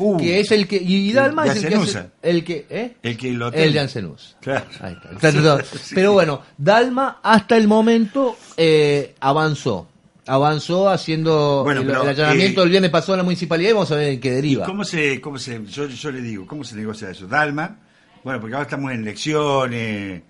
Uh, 0.00 0.16
que 0.16 0.38
es 0.40 0.52
el 0.52 0.68
que. 0.68 0.76
Y 0.76 1.12
Dalma 1.12 1.46
es 1.46 1.62
el 1.64 1.68
que. 1.70 1.74
hace- 1.74 2.06
el 2.22 2.44
que 2.44 2.66
¿eh? 2.70 2.96
El 3.02 3.16
que 3.16 3.32
lo 3.32 3.52
El 3.52 3.72
de 3.72 3.80
Ancenús. 3.80 4.36
Claro. 4.40 4.64
Ahí 4.80 4.96
está. 5.20 5.58
Pero 5.94 6.12
bueno, 6.12 6.42
Dalma 6.56 7.18
hasta 7.22 7.56
el 7.56 7.66
momento 7.66 8.36
eh, 8.56 9.14
avanzó. 9.20 9.88
Avanzó 10.28 10.88
haciendo 10.90 11.62
Bueno, 11.64 11.80
el, 11.80 11.86
pero, 11.86 12.02
el 12.02 12.08
allanamiento 12.10 12.60
eh, 12.60 12.64
el 12.64 12.70
viernes 12.70 12.90
pasado 12.90 13.14
en 13.14 13.18
la 13.18 13.24
municipalidad 13.24 13.70
y 13.70 13.72
vamos 13.72 13.90
a 13.92 13.96
ver 13.96 14.08
en 14.12 14.20
qué 14.20 14.28
¿Y 14.28 14.32
deriva. 14.32 14.66
¿Cómo 14.66 14.84
se, 14.84 15.20
cómo 15.20 15.38
se, 15.38 15.64
yo, 15.64 15.86
yo 15.88 16.10
le 16.12 16.20
digo, 16.20 16.46
cómo 16.46 16.62
se 16.64 16.76
negocia 16.76 17.10
eso? 17.10 17.26
Dalma, 17.26 17.78
bueno, 18.22 18.38
porque 18.40 18.54
ahora 18.54 18.64
estamos 18.64 18.92
en 18.92 19.00
elecciones, 19.00 20.22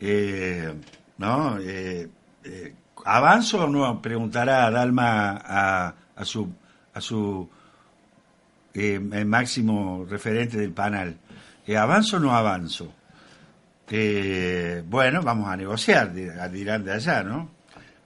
eh, 0.00 0.74
¿no? 1.16 1.58
Eh, 1.60 2.08
eh, 2.44 2.74
¿Avanzo 3.04 3.64
o 3.64 3.66
no? 3.68 4.02
Preguntará 4.02 4.70
Dalma 4.70 5.40
a, 5.44 5.94
a 6.14 6.24
su, 6.24 6.48
a 6.92 7.00
su 7.00 7.48
eh, 8.74 9.00
el 9.12 9.24
máximo 9.26 10.04
referente 10.08 10.58
del 10.58 10.72
panel. 10.72 11.16
Eh, 11.66 11.76
¿Avanzo 11.76 12.16
o 12.18 12.20
no 12.20 12.36
avanzo? 12.36 12.92
Bueno, 14.86 15.22
vamos 15.22 15.48
a 15.48 15.56
negociar, 15.56 16.12
di- 16.12 16.28
dirán 16.52 16.84
de 16.84 16.92
allá, 16.92 17.22
¿no? 17.22 17.50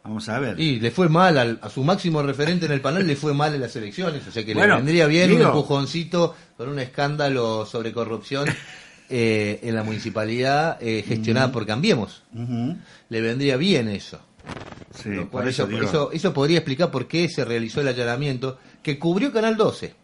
Vamos 0.04 0.28
a 0.28 0.38
ver. 0.40 0.58
Y 0.58 0.80
le 0.80 0.90
fue 0.90 1.08
mal 1.08 1.38
al- 1.38 1.58
a 1.62 1.68
su 1.70 1.84
máximo 1.84 2.22
referente 2.22 2.66
en 2.66 2.72
el 2.72 2.80
panel, 2.80 3.06
le 3.06 3.14
fue 3.16 3.34
mal 3.34 3.54
en 3.54 3.60
las 3.60 3.76
elecciones, 3.76 4.26
o 4.26 4.32
sea 4.32 4.44
que 4.44 4.52
Bueno, 4.52 4.74
le 4.74 4.82
vendría 4.82 5.06
bien 5.06 5.32
un 5.32 5.42
empujoncito 5.42 6.34
con 6.56 6.68
un 6.68 6.78
escándalo 6.80 7.64
sobre 7.66 7.92
corrupción 7.92 8.48
eh, 9.08 9.60
en 9.62 9.74
la 9.76 9.84
municipalidad 9.84 10.78
eh, 10.80 11.04
gestionada 11.06 11.52
por 11.52 11.66
Cambiemos. 11.66 12.22
Le 13.08 13.20
vendría 13.20 13.56
bien 13.56 13.88
eso. 13.88 14.18
Sí, 14.94 15.10
por 15.30 15.46
eso, 15.46 15.68
eso, 15.68 15.82
eso- 15.82 16.10
eso 16.12 16.34
podría 16.34 16.58
explicar 16.58 16.90
por 16.90 17.06
qué 17.06 17.28
se 17.28 17.44
realizó 17.44 17.80
el 17.80 17.88
allanamiento 17.88 18.58
que 18.82 18.98
cubrió 18.98 19.32
Canal 19.32 19.56
12. 19.56 19.94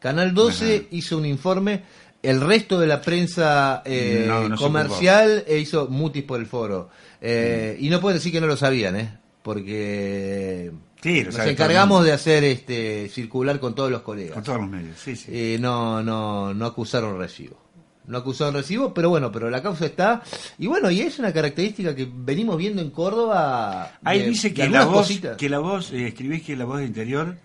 Canal 0.00 0.34
12 0.34 0.76
Ajá. 0.76 0.84
hizo 0.90 1.16
un 1.16 1.24
informe, 1.24 1.82
el 2.24 2.40
resto 2.40 2.80
de 2.80 2.86
la 2.86 3.00
prensa 3.00 3.82
eh, 3.84 4.24
No, 4.26 4.48
no 4.48 4.56
se 4.56 4.62
comercial 4.64 5.44
e 5.46 5.58
hizo 5.58 5.86
mutis 5.88 6.24
por 6.24 6.40
el 6.40 6.46
foro. 6.46 6.90
Eh, 7.20 7.76
Y 7.80 7.88
no 7.90 8.00
pueden 8.00 8.18
decir 8.18 8.32
que 8.32 8.40
no 8.40 8.46
lo 8.46 8.56
sabían, 8.56 8.96
¿eh? 8.96 9.18
porque 9.42 10.72
Sí, 11.02 11.22
nos 11.22 11.38
encargamos 11.38 12.04
de 12.04 12.12
hacer 12.12 12.44
este 12.44 13.08
circular 13.10 13.60
con 13.60 13.74
todos 13.74 13.90
los 13.90 14.00
colegas. 14.02 14.32
Con 14.34 14.42
todos 14.42 14.60
los 14.60 14.70
medios, 14.70 14.98
sí, 14.98 15.14
sí. 15.16 15.26
Eh, 15.30 15.58
no, 15.60 16.02
no, 16.02 16.54
no 16.54 16.66
acusaron 16.66 17.18
recibo. 17.18 17.62
No 18.06 18.18
acusaron 18.18 18.54
recibo, 18.54 18.92
pero 18.94 19.08
bueno, 19.10 19.30
pero 19.32 19.48
la 19.50 19.62
causa 19.62 19.86
está. 19.86 20.22
Y 20.58 20.66
bueno, 20.66 20.90
y 20.90 21.00
es 21.00 21.18
una 21.18 21.32
característica 21.32 21.94
que 21.94 22.08
venimos 22.10 22.56
viendo 22.58 22.80
en 22.82 22.90
Córdoba. 22.90 23.92
Ahí 24.02 24.20
de- 24.20 24.28
dice 24.30 24.52
que 24.54 24.68
la 24.68 24.84
voz, 24.86 25.08
que 25.38 25.48
la 25.48 25.58
voz, 25.58 25.92
eh, 25.92 26.08
escribís 26.08 26.42
que 26.42 26.56
la 26.56 26.64
voz 26.66 26.78
de 26.80 26.86
interior, 26.86 27.36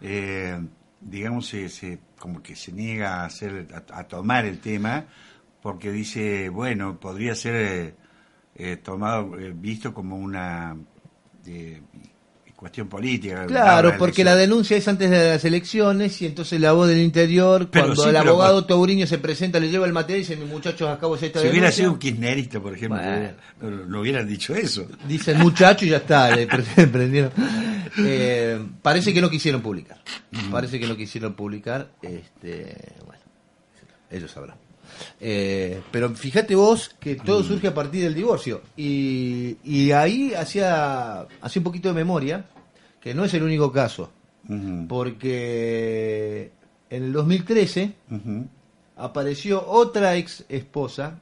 eh, 0.00 0.58
digamos, 1.02 1.46
se, 1.48 1.68
se- 1.68 2.00
como 2.18 2.42
que 2.42 2.56
se 2.56 2.72
niega 2.72 3.22
a 3.22 3.26
hacer, 3.26 3.68
a, 3.74 3.98
a 4.00 4.08
tomar 4.08 4.44
el 4.46 4.60
tema, 4.60 5.06
porque 5.60 5.90
dice, 5.92 6.48
bueno, 6.48 6.98
podría 7.00 7.34
ser 7.34 7.54
eh, 7.56 7.96
eh, 8.54 8.76
tomado, 8.78 9.38
eh, 9.38 9.52
visto 9.54 9.94
como 9.94 10.16
una 10.16 10.76
eh, 11.46 11.82
cuestión 12.62 12.88
política. 12.88 13.44
Claro, 13.46 13.94
porque 13.98 14.22
la 14.24 14.34
denuncia 14.36 14.76
es 14.76 14.86
antes 14.88 15.10
de 15.10 15.30
las 15.30 15.44
elecciones 15.44 16.22
y 16.22 16.26
entonces 16.26 16.60
la 16.60 16.72
voz 16.72 16.88
del 16.88 17.00
interior, 17.00 17.68
Pero 17.70 17.86
cuando 17.86 18.02
sí, 18.04 18.08
el 18.08 18.16
abogado 18.16 18.52
cuando- 18.54 18.66
Tauriño 18.66 19.06
se 19.06 19.18
presenta, 19.18 19.58
le 19.60 19.68
lleva 19.68 19.84
el 19.84 19.92
material 19.92 20.20
y 20.20 20.22
dice, 20.22 20.36
mis 20.36 20.48
muchachos, 20.48 20.88
acabo 20.88 21.16
de 21.16 21.26
esta 21.26 21.40
Si 21.40 21.46
hubiera 21.48 21.66
denuncia". 21.66 21.82
sido 21.82 21.92
un 21.92 21.98
kirchnerista, 21.98 22.60
por 22.60 22.74
ejemplo, 22.74 22.98
Bueno. 23.02 23.30
no, 23.60 23.70
no 23.86 24.00
hubieran 24.00 24.26
dicho 24.26 24.54
eso. 24.54 24.86
Dice 25.06 25.32
el 25.32 25.38
muchacho 25.38 25.84
y 25.84 25.90
ya 25.90 25.96
está, 25.98 26.34
le 26.34 26.46
pre- 26.46 26.62
prendieron. 26.86 27.32
Eh, 27.98 28.58
parece 28.80 29.12
que 29.12 29.20
no 29.20 29.28
quisieron 29.28 29.60
publicar. 29.60 30.00
Parece 30.50 30.78
que 30.80 30.86
no 30.86 30.96
quisieron 30.96 31.34
publicar. 31.34 31.88
Este, 32.00 32.94
bueno, 33.04 33.22
ellos 34.10 34.30
sabrán. 34.30 34.56
Eh, 35.20 35.80
pero 35.90 36.10
fíjate 36.10 36.54
vos 36.54 36.94
que 37.00 37.16
todo 37.16 37.42
surge 37.42 37.68
a 37.68 37.74
partir 37.74 38.02
del 38.04 38.14
divorcio. 38.14 38.62
Y, 38.76 39.56
y 39.64 39.92
ahí 39.92 40.34
hacía, 40.34 41.26
hacía 41.40 41.60
un 41.60 41.64
poquito 41.64 41.88
de 41.88 41.94
memoria, 41.94 42.46
que 43.00 43.14
no 43.14 43.24
es 43.24 43.34
el 43.34 43.42
único 43.42 43.72
caso. 43.72 44.10
Porque 44.88 46.50
en 46.90 47.04
el 47.04 47.12
2013 47.12 47.92
ujú. 48.10 48.46
apareció 48.96 49.66
otra 49.66 50.16
ex 50.16 50.44
esposa 50.48 51.20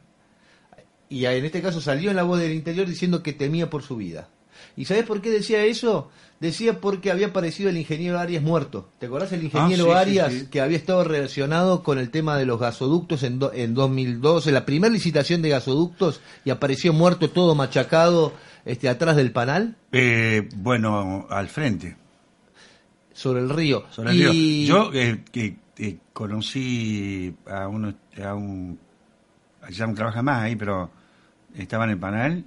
y 1.09 1.27
en 1.27 1.45
este 1.45 1.61
caso 1.61 1.81
salió 1.81 2.11
en 2.11 2.17
la 2.17 2.23
voz 2.23 2.41
del 2.41 2.53
interior 2.53 2.87
diciendo 2.87 3.23
que 3.23 3.33
temía 3.33 3.69
por 3.69 3.83
su 3.83 3.97
vida. 3.97 4.29
¿Y 4.77 4.85
sabes 4.85 5.05
por 5.05 5.21
qué 5.21 5.31
decía 5.31 5.65
eso? 5.65 6.11
Decía 6.41 6.81
porque 6.81 7.11
había 7.11 7.27
aparecido 7.29 7.69
el 7.69 7.77
ingeniero 7.77 8.19
Arias 8.19 8.43
muerto. 8.43 8.89
¿Te 8.99 9.07
acordás 9.07 9.31
el 9.33 9.45
ingeniero 9.45 9.93
Ah, 9.95 10.05
sí, 10.05 10.11
Arias 10.19 10.33
sí. 10.33 10.47
que 10.51 10.61
había 10.63 10.79
estado 10.79 11.05
relacionado 11.05 11.83
con 11.83 11.99
el 11.99 12.11
tema 12.11 12.37
de 12.39 12.47
los 12.47 12.59
gasoductos 12.59 13.23
en, 13.25 13.39
do- 13.39 13.53
en 13.53 13.75
2012, 13.75 14.51
la 14.51 14.65
primera 14.65 14.93
licitación 14.93 15.43
de 15.43 15.51
gasoductos 15.51 16.21
y 16.45 16.51
apareció 16.51 16.93
muerto 16.95 17.29
todo 17.31 17.55
machacado 17.55 18.33
este, 18.65 18.89
atrás 18.89 19.17
del 19.17 19.33
panal 19.33 19.77
Eh, 19.93 20.49
bueno, 20.57 21.27
al 21.29 21.49
frente. 21.49 21.97
sobre 23.13 23.41
el 23.41 23.51
río? 23.51 23.85
Sobre 23.91 24.13
el 24.13 24.17
y... 24.17 24.23
río. 24.67 24.67
Yo 24.67 24.91
eh, 24.95 25.23
que, 25.31 25.57
eh, 25.77 25.99
conocí 26.15 27.35
a 27.47 27.69
uno, 27.69 27.95
a 28.25 28.35
un, 28.35 28.79
ya 29.71 29.87
no 29.87 29.95
trabaja 29.95 30.23
más 30.23 30.43
ahí, 30.43 30.57
pero 30.57 30.91
estaba 31.55 31.85
en 31.85 31.91
el 31.91 31.99
panel 31.99 32.45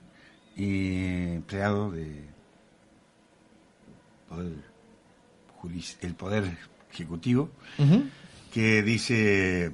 y 0.55 1.33
empleado 1.35 1.91
de 1.91 2.25
poder, 4.29 4.53
el 6.01 6.15
poder 6.15 6.57
ejecutivo 6.91 7.49
que 8.51 8.83
dice, 8.83 9.71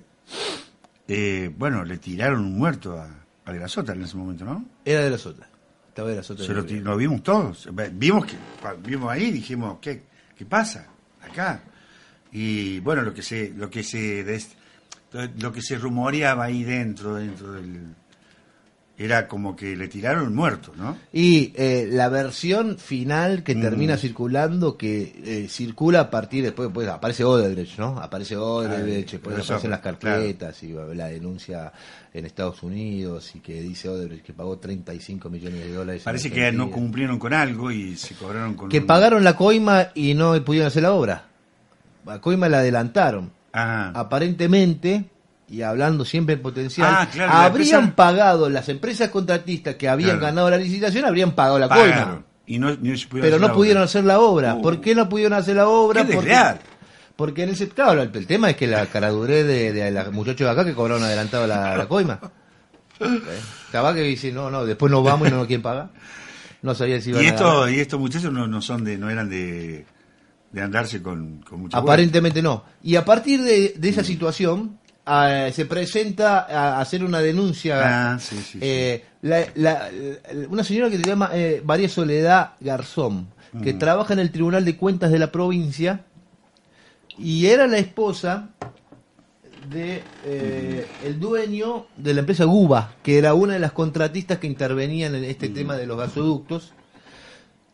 eh, 1.08 1.52
bueno, 1.58 1.84
le 1.84 1.98
tiraron 1.98 2.42
un 2.46 2.58
muerto 2.58 2.98
a, 2.98 3.10
a 3.46 3.52
De 3.52 3.60
la 3.60 3.68
Sota 3.68 3.94
en 3.94 4.04
ese 4.04 4.16
momento, 4.16 4.46
¿no? 4.46 4.64
Era 4.86 5.02
de 5.02 5.10
la 5.10 5.18
Sota. 5.18 5.48
Estaba 5.90 6.10
de 6.10 6.16
la 6.18 6.24
Sota. 6.24 6.44
Lo, 6.84 6.96
vimos 6.98 7.24
todos. 7.24 7.68
Vimos 7.94 8.26
que 8.26 8.36
vimos 8.84 9.12
ahí 9.12 9.32
dijimos, 9.32 9.80
¿qué, 9.82 10.04
¿qué 10.38 10.46
pasa 10.46 10.88
acá? 11.22 11.62
Y 12.32 12.80
bueno, 12.82 13.02
lo 13.02 13.14
que 13.14 13.24
se 13.24 13.50
lo 13.56 13.70
que 13.70 13.84
se 13.84 14.24
des- 14.24 14.56
lo 15.40 15.52
que 15.52 15.62
se 15.64 15.78
rumoreaba 15.80 16.46
ahí 16.46 16.64
dentro 16.64 17.16
dentro 17.16 17.54
del 17.54 17.96
era 19.02 19.30
como 19.30 19.56
que 19.56 19.78
le 19.78 19.88
tiraron 19.88 20.36
muerto, 20.36 20.74
¿no? 20.76 20.98
Y 21.14 21.54
eh, 21.56 21.88
la 21.90 22.10
versión 22.10 22.78
final 22.78 23.44
que 23.44 23.56
Mm. 23.56 23.62
termina 23.62 23.96
circulando, 23.98 24.76
que 24.78 25.16
eh, 25.26 25.48
circula 25.50 26.02
a 26.02 26.10
partir 26.12 26.44
después, 26.44 26.70
pues 26.74 26.88
aparece 26.90 27.24
Odebrecht, 27.24 27.80
¿no? 27.80 27.98
Aparece 28.00 28.36
Odebrecht, 28.36 29.08
Ah, 29.08 29.12
después 29.14 29.36
aparecen 29.40 29.72
las 29.72 29.80
claro. 29.80 29.98
carpetas 30.00 30.62
y 30.64 30.74
la 30.94 31.08
denuncia 31.08 31.72
en 32.14 32.26
Estados 32.26 32.62
Unidos 32.62 33.34
y 33.36 33.40
que 33.40 33.62
dice 33.62 33.88
Odebrecht 33.88 34.26
que 34.26 34.34
pagó 34.34 34.58
35 34.58 35.30
millones 35.30 35.64
de 35.64 35.72
dólares. 35.72 36.02
Parece 36.04 36.30
que 36.30 36.52
no 36.52 36.70
cumplieron 36.70 37.18
con 37.20 37.34
algo 37.34 37.72
y 37.72 37.96
se 37.96 38.16
cobraron 38.16 38.56
con 38.56 38.68
Que 38.68 38.80
un- 38.80 38.86
pagaron 38.86 39.24
la 39.24 39.36
coima 39.38 39.88
y 39.96 40.14
no 40.14 40.34
pudieron 40.44 40.68
hacer 40.68 40.84
la 40.84 40.92
obra. 40.92 41.24
La 42.06 42.20
coima 42.20 42.50
la 42.50 42.60
adelantaron. 42.60 43.32
Ah, 43.54 43.92
Aparentemente, 43.96 45.06
y 45.50 45.62
hablando 45.64 46.06
siempre 46.06 46.36
en 46.36 46.42
potencial, 46.42 46.88
Ah, 46.92 47.08
claro, 47.12 47.32
habrían 47.32 47.80
empresa- 47.86 47.96
pagado, 47.96 48.50
las 48.50 48.70
empresas 48.70 49.10
contratistas 49.10 49.76
que 49.76 49.88
habían 49.90 50.12
Claro. 50.20 50.26
ganado 50.28 50.50
la 50.50 50.58
licitación, 50.58 51.06
habrían 51.06 51.32
pagado 51.34 51.60
la 51.60 51.68
coima. 51.70 52.24
Y 52.46 52.58
no, 52.60 52.76
pero 53.12 53.38
no 53.40 53.54
pudieron 53.54 53.82
obra. 53.82 53.86
hacer 53.86 54.04
la 54.06 54.20
obra. 54.20 54.56
Uh. 54.56 54.62
¿Por 54.62 54.82
qué 54.82 54.96
no 54.96 55.08
pudieron 55.08 55.34
hacer 55.38 55.56
la 55.56 55.68
obra? 55.68 56.06
Qué 56.06 56.14
porque, 56.16 56.36
porque 57.16 57.44
en 57.44 57.50
ese 57.50 57.70
claro, 57.70 58.02
el, 58.02 58.10
el 58.14 58.26
tema 58.28 58.50
es 58.50 58.56
que 58.56 58.66
la 58.68 58.86
caraduré 58.88 59.44
de, 59.44 59.72
de 59.74 59.92
los 59.92 60.12
muchachos 60.12 60.40
de 60.48 60.50
acá 60.50 60.66
que 60.66 60.74
cobraron 60.74 61.04
adelantado 61.04 61.46
la, 61.46 61.78
la 61.78 61.88
coima. 61.88 62.20
Capaz 63.72 63.94
que 63.94 64.02
dice, 64.02 64.32
no, 64.32 64.50
no, 64.50 64.66
después 64.66 64.92
nos 64.92 65.04
vamos 65.04 65.28
y 65.28 65.32
no 65.32 65.38
nos 65.38 65.48
quieren 65.48 65.62
pagar. 65.62 65.90
No 66.62 66.76
sabía 66.76 67.00
si 67.00 67.12
iban 67.12 67.24
Y 67.24 67.28
a 67.28 67.30
esto 67.30 67.70
y 67.70 67.80
estos 67.80 68.00
muchachos 68.00 68.34
no, 68.34 68.48
no 68.48 68.62
son 68.62 68.84
de 68.84 68.98
no 68.98 69.10
eran 69.10 69.30
de, 69.30 69.86
de 70.52 70.62
andarse 70.62 71.02
con, 71.02 71.42
con 71.42 71.62
mucha 71.62 71.78
Aparentemente 71.78 72.42
no. 72.42 72.66
Y 72.84 72.96
a 72.96 73.06
partir 73.06 73.42
de, 73.44 73.76
de 73.78 73.90
esa 73.90 74.04
situación, 74.04 74.78
se 75.54 75.66
presenta 75.66 76.40
a 76.42 76.80
hacer 76.82 77.04
una 77.04 77.20
denuncia. 77.20 78.14
Ah, 78.14 78.20
sí, 78.20 78.36
sí, 78.38 78.44
sí. 78.44 78.60
Eh, 78.62 79.04
la- 79.22 79.46
la- 79.56 79.90
la- 79.92 80.48
una 80.50 80.64
señora 80.64 80.90
que 80.90 80.98
se 80.98 81.04
llama 81.04 81.32
eh, 81.34 81.62
María 81.66 81.90
Soledad 81.90 82.52
Garzón, 82.60 83.28
que 83.64 83.74
trabaja 83.74 84.14
en 84.14 84.20
el 84.20 84.32
Tribunal 84.32 84.64
de 84.66 84.78
Cuentas 84.78 85.12
de 85.12 85.18
la 85.20 85.32
provincia 85.32 86.02
y 87.18 87.48
era 87.48 87.66
la 87.68 87.80
esposa 87.80 88.50
de 89.70 90.02
eh, 90.26 90.86
el 91.06 91.20
dueño 91.20 91.88
de 91.98 92.14
la 92.14 92.20
empresa 92.22 92.46
Guba, 92.46 92.94
que 93.04 93.18
era 93.18 93.34
una 93.34 93.54
de 93.54 93.60
las 93.60 93.72
contratistas 93.72 94.38
que 94.40 94.48
intervenían 94.48 95.16
en 95.16 95.24
este 95.26 95.50
tema 95.50 95.76
de 95.76 95.86
los 95.86 95.98
gasoductos, 95.98 96.72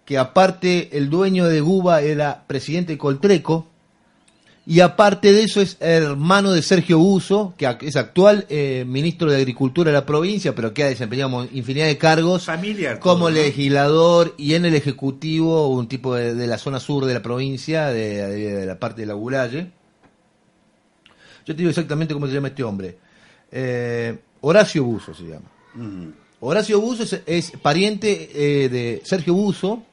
que 0.04 0.18
aparte 0.18 0.98
el 0.98 1.10
dueño 1.10 1.46
de 1.46 1.62
Guba 1.62 2.01
era 2.01 2.44
presidente 2.48 2.94
de 2.94 2.98
Coltreco, 2.98 3.68
y 4.67 4.79
aparte 4.79 5.31
de 5.31 5.43
eso 5.43 5.62
es 5.62 5.77
hermano 5.79 6.51
de 6.51 6.62
Sergio 6.63 6.98
Buzo, 6.98 7.53
que 7.57 7.77
es 7.81 7.95
actual 7.95 8.45
eh, 8.50 8.84
ministro 8.88 9.29
de 9.29 9.38
Agricultura 9.38 9.91
de 9.91 9.98
la 9.98 10.05
provincia, 10.05 10.55
pero 10.55 10.74
que 10.74 10.84
ha 10.84 10.88
desempeñado 10.88 11.48
infinidad 11.53 11.86
de 11.86 11.98
cargos 12.00 12.45
Familiar 12.45 13.00
como 13.00 13.25
todo, 13.25 13.29
¿no? 13.29 13.36
legislador 13.36 14.34
y 14.38 14.55
en 14.55 14.65
el 14.65 14.74
Ejecutivo, 14.75 15.67
un 15.69 15.88
tipo 15.88 16.15
de, 16.15 16.34
de 16.34 16.48
la 16.48 16.57
zona 16.57 16.79
sur 16.79 17.05
de 17.05 17.13
la 17.13 17.22
provincia, 17.22 17.88
de, 17.88 18.27
de- 18.27 18.55
de 18.55 18.65
la 18.65 18.79
parte 18.79 19.01
de 19.01 19.07
la 19.07 19.13
Gulaye. 19.13 19.72
Yo 21.45 21.53
te 21.53 21.57
digo 21.60 21.69
exactamente 21.69 22.13
cómo 22.13 22.25
se 22.27 22.34
llama 22.34 22.48
este 22.48 22.63
hombre. 22.63 22.98
Eh, 23.51 24.17
Horacio 24.41 24.84
Buzo 24.84 25.13
se 25.13 25.24
llama. 25.24 25.51
Mm. 25.75 26.07
Horacio 26.39 26.81
Buzo 26.81 27.03
es, 27.03 27.22
es 27.27 27.51
pariente 27.62 28.29
eh, 28.34 28.69
de 28.69 29.01
Sergio 29.05 29.36
Buzo. 29.36 29.84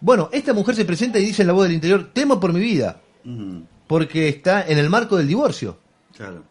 Bueno, 0.00 0.28
esta 0.32 0.52
mujer 0.52 0.74
se 0.74 0.84
presenta 0.84 1.18
y 1.20 1.24
dice 1.24 1.42
en 1.42 1.48
la 1.48 1.52
voz 1.54 1.64
del 1.64 1.74
interior, 1.74 2.10
temo 2.12 2.38
por 2.40 2.52
mi 2.52 2.60
vida, 2.60 3.00
Mm. 3.30 3.62
porque 3.86 4.28
está 4.28 4.66
en 4.66 4.78
el 4.78 4.88
marco 4.88 5.16
del 5.16 5.28
divorcio. 5.28 5.78
Claro. 6.16 6.44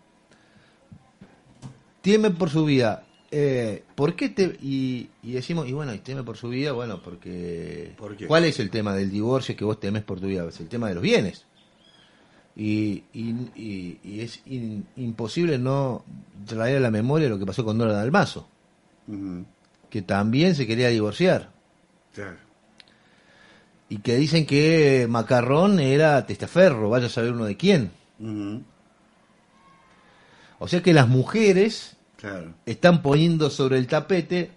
Teme 2.01 2.29
por 2.31 2.49
su 2.49 2.65
vida. 2.65 3.03
Eh, 3.31 3.83
¿Por 3.95 4.15
qué 4.15 4.29
te.? 4.29 4.57
Y, 4.61 5.09
y 5.23 5.31
decimos, 5.33 5.67
y 5.67 5.73
bueno, 5.73 5.93
y 5.93 5.99
teme 5.99 6.23
por 6.23 6.37
su 6.37 6.49
vida, 6.49 6.71
bueno, 6.71 7.01
porque. 7.03 7.93
¿Por 7.97 8.15
qué? 8.15 8.27
¿Cuál 8.27 8.45
es 8.45 8.59
el 8.59 8.69
tema 8.69 8.93
del 8.93 9.11
divorcio 9.11 9.55
que 9.57 9.65
vos 9.65 9.79
temes 9.79 10.03
por 10.03 10.19
tu 10.19 10.27
vida? 10.27 10.45
Es 10.47 10.59
el 10.59 10.69
tema 10.69 10.87
de 10.87 10.93
los 10.95 11.03
bienes. 11.03 11.45
Y, 12.55 13.03
y, 13.13 13.29
y- 13.55 13.99
y 14.03 14.19
es 14.21 14.41
in- 14.45 14.85
imposible 14.95 15.57
no 15.59 16.03
traer 16.45 16.77
a 16.77 16.79
la 16.79 16.91
memoria 16.91 17.27
lo 17.29 17.37
que 17.37 17.45
pasó 17.45 17.63
con 17.65 17.77
Dora 17.77 17.93
Dalmazo, 17.93 18.47
Mm. 19.07 19.41
que 19.89 20.01
también 20.01 20.55
se 20.55 20.65
quería 20.65 20.87
divorciar. 20.89 21.51
Claro. 22.13 22.37
Y 23.89 23.99
que 23.99 24.17
dicen 24.17 24.45
que 24.45 25.05
Macarrón 25.09 25.79
era 25.79 26.25
testaferro, 26.25 26.89
vaya 26.89 27.05
a 27.07 27.09
saber 27.09 27.31
uno 27.31 27.45
de 27.45 27.55
quién. 27.57 27.91
O 30.59 30.67
sea 30.67 30.81
que 30.81 30.93
las 30.93 31.07
mujeres 31.07 31.95
Claro. 32.17 32.53
están 32.65 33.01
poniendo 33.01 33.49
sobre 33.49 33.77
el 33.77 33.87
tapete. 33.87 34.51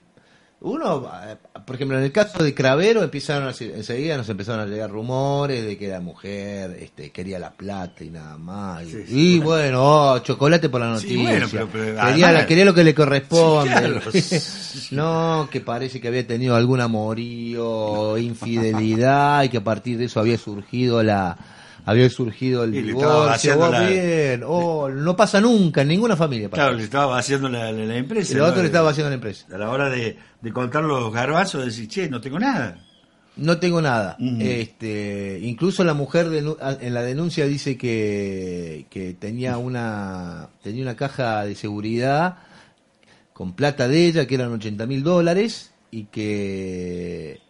Uno, 0.60 1.10
eh, 1.24 1.36
por 1.64 1.76
ejemplo, 1.76 1.96
en 1.98 2.04
el 2.04 2.12
caso 2.12 2.42
de 2.42 2.54
Cravero, 2.54 3.02
empezaron 3.02 3.48
a, 3.48 3.50
enseguida 3.58 4.16
nos 4.16 4.28
empezaron 4.28 4.60
a 4.60 4.66
llegar 4.66 4.90
rumores 4.90 5.64
de 5.64 5.76
que 5.78 5.88
la 5.88 6.00
mujer 6.00 6.76
este, 6.80 7.10
quería 7.10 7.38
la 7.38 7.50
plata 7.52 8.02
y 8.04 8.10
nada 8.10 8.36
más. 8.38 8.82
Y, 8.84 8.90
Sí, 8.90 9.02
sí, 9.06 9.34
y 9.34 9.38
bueno, 9.38 9.80
oh, 10.12 10.18
chocolate 10.20 10.68
por 10.68 10.80
la 10.80 10.98
Sí, 10.98 11.06
noticia. 11.14 11.30
bueno, 11.30 11.46
pero- 11.50 11.68
pero 11.70 11.84
quería, 11.84 12.02
además- 12.02 12.32
la- 12.34 12.46
quería 12.46 12.64
lo 12.64 12.74
que 12.74 12.84
le 12.84 12.94
corresponde. 12.94 13.70
Claro. 13.70 14.00
no, 14.92 15.48
que 15.50 15.60
parece 15.60 16.00
que 16.00 16.08
había 16.08 16.26
tenido 16.26 16.54
algún 16.56 16.80
amorío, 16.80 18.18
infidelidad 18.18 19.42
y 19.44 19.48
que 19.48 19.58
a 19.58 19.64
partir 19.64 19.98
de 19.98 20.06
eso 20.06 20.20
había 20.20 20.38
surgido 20.38 21.02
la 21.02 21.36
había 21.84 22.08
surgido 22.10 22.64
el 22.64 22.74
Y 22.74 22.82
divorcio. 22.82 23.70
la- 23.70 23.88
bien, 23.88 24.42
oh, 24.46 24.88
no 24.88 25.16
pasa 25.16 25.40
nunca 25.40 25.82
en 25.82 25.88
ninguna 25.88 26.16
familia. 26.16 26.48
pasa 26.48 26.62
Claro, 26.64 26.76
le 26.76 26.84
estaba 26.84 27.18
haciendo 27.18 27.48
la, 27.48 27.70
la, 27.72 27.84
la 27.86 27.96
empresa. 27.96 28.36
¿no? 28.36 28.44
otro 28.46 28.60
le 28.60 28.66
estaba 28.66 28.90
haciendo 28.90 29.06
a 29.08 29.10
la 29.10 29.14
empresa. 29.14 29.46
A 29.52 29.58
la 29.58 29.70
hora 29.70 29.88
de, 29.88 30.16
de 30.40 30.52
contar 30.52 30.84
los 30.84 31.12
garbazos, 31.12 31.64
decir, 31.64 31.88
che, 31.88 32.08
no 32.08 32.20
tengo 32.20 32.38
nada. 32.38 32.78
No 33.36 33.58
tengo 33.58 33.80
nada. 33.80 34.16
Ujú. 34.20 34.36
Este, 34.40 35.38
incluso 35.42 35.84
la 35.84 35.94
mujer 35.94 36.28
en 36.80 36.94
la 36.94 37.02
denuncia 37.02 37.46
dice 37.46 37.78
que, 37.78 38.86
que 38.90 39.14
tenía 39.14 39.56
una 39.56 40.48
tenía 40.62 40.82
una 40.82 40.96
caja 40.96 41.44
de 41.44 41.54
seguridad 41.54 42.36
con 43.32 43.54
plata 43.54 43.88
de 43.88 44.06
ella 44.06 44.26
que 44.26 44.34
eran 44.34 44.52
80 44.52 44.84
mil 44.86 45.02
dólares 45.02 45.70
y 45.90 46.04
que 46.04 47.40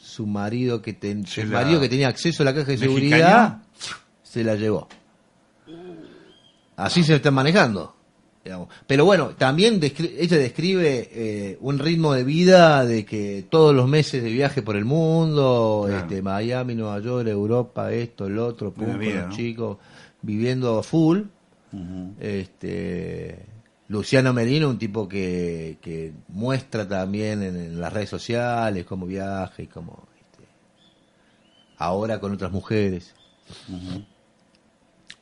su 0.00 0.26
marido 0.26 0.80
que 0.80 0.92
ten- 0.94 1.26
el 1.36 1.50
la- 1.50 1.60
marido 1.62 1.80
que 1.80 1.88
tenía 1.88 2.08
acceso 2.08 2.42
a 2.42 2.46
la 2.46 2.54
caja 2.54 2.70
de 2.70 2.78
seguridad 2.78 3.58
se 4.36 4.44
la 4.44 4.54
llevó. 4.54 4.86
Así 6.76 7.02
se 7.02 7.14
están 7.14 7.32
manejando. 7.32 7.94
digamos. 8.44 8.68
Pero 8.86 9.04
bueno, 9.06 9.30
también 9.30 9.80
descri- 9.80 10.12
ella 10.18 10.36
describe 10.36 11.08
eh, 11.10 11.58
un 11.62 11.78
ritmo 11.78 12.12
de 12.12 12.22
vida 12.22 12.84
de 12.84 13.04
que 13.06 13.46
todos 13.48 13.74
los 13.74 13.88
meses 13.88 14.22
de 14.22 14.30
viaje 14.30 14.60
por 14.62 14.76
el 14.76 14.84
mundo, 14.84 15.84
Claro. 15.88 16.02
este, 16.02 16.20
Miami, 16.22 16.74
Nueva 16.74 17.00
York, 17.00 17.26
Europa, 17.28 17.90
esto, 17.92 18.26
el 18.26 18.38
otro, 18.38 18.72
con 18.74 18.98
vida, 18.98 19.22
los 19.22 19.28
¿no? 19.30 19.36
chicos, 19.36 19.78
viviendo 20.22 20.82
full. 20.82 21.22
Este, 22.20 23.38
Luciano 23.88 24.32
Merino, 24.32 24.68
un 24.68 24.78
tipo 24.78 25.08
que, 25.08 25.78
que 25.80 26.12
muestra 26.28 26.86
también 26.86 27.42
en, 27.42 27.56
en 27.56 27.80
las 27.80 27.92
redes 27.92 28.08
sociales 28.10 28.84
cómo 28.84 29.06
viaja 29.06 29.62
y 29.62 29.66
cómo 29.66 30.06
este, 30.20 30.44
ahora 31.78 32.20
con 32.20 32.32
otras 32.32 32.52
mujeres. 32.52 33.14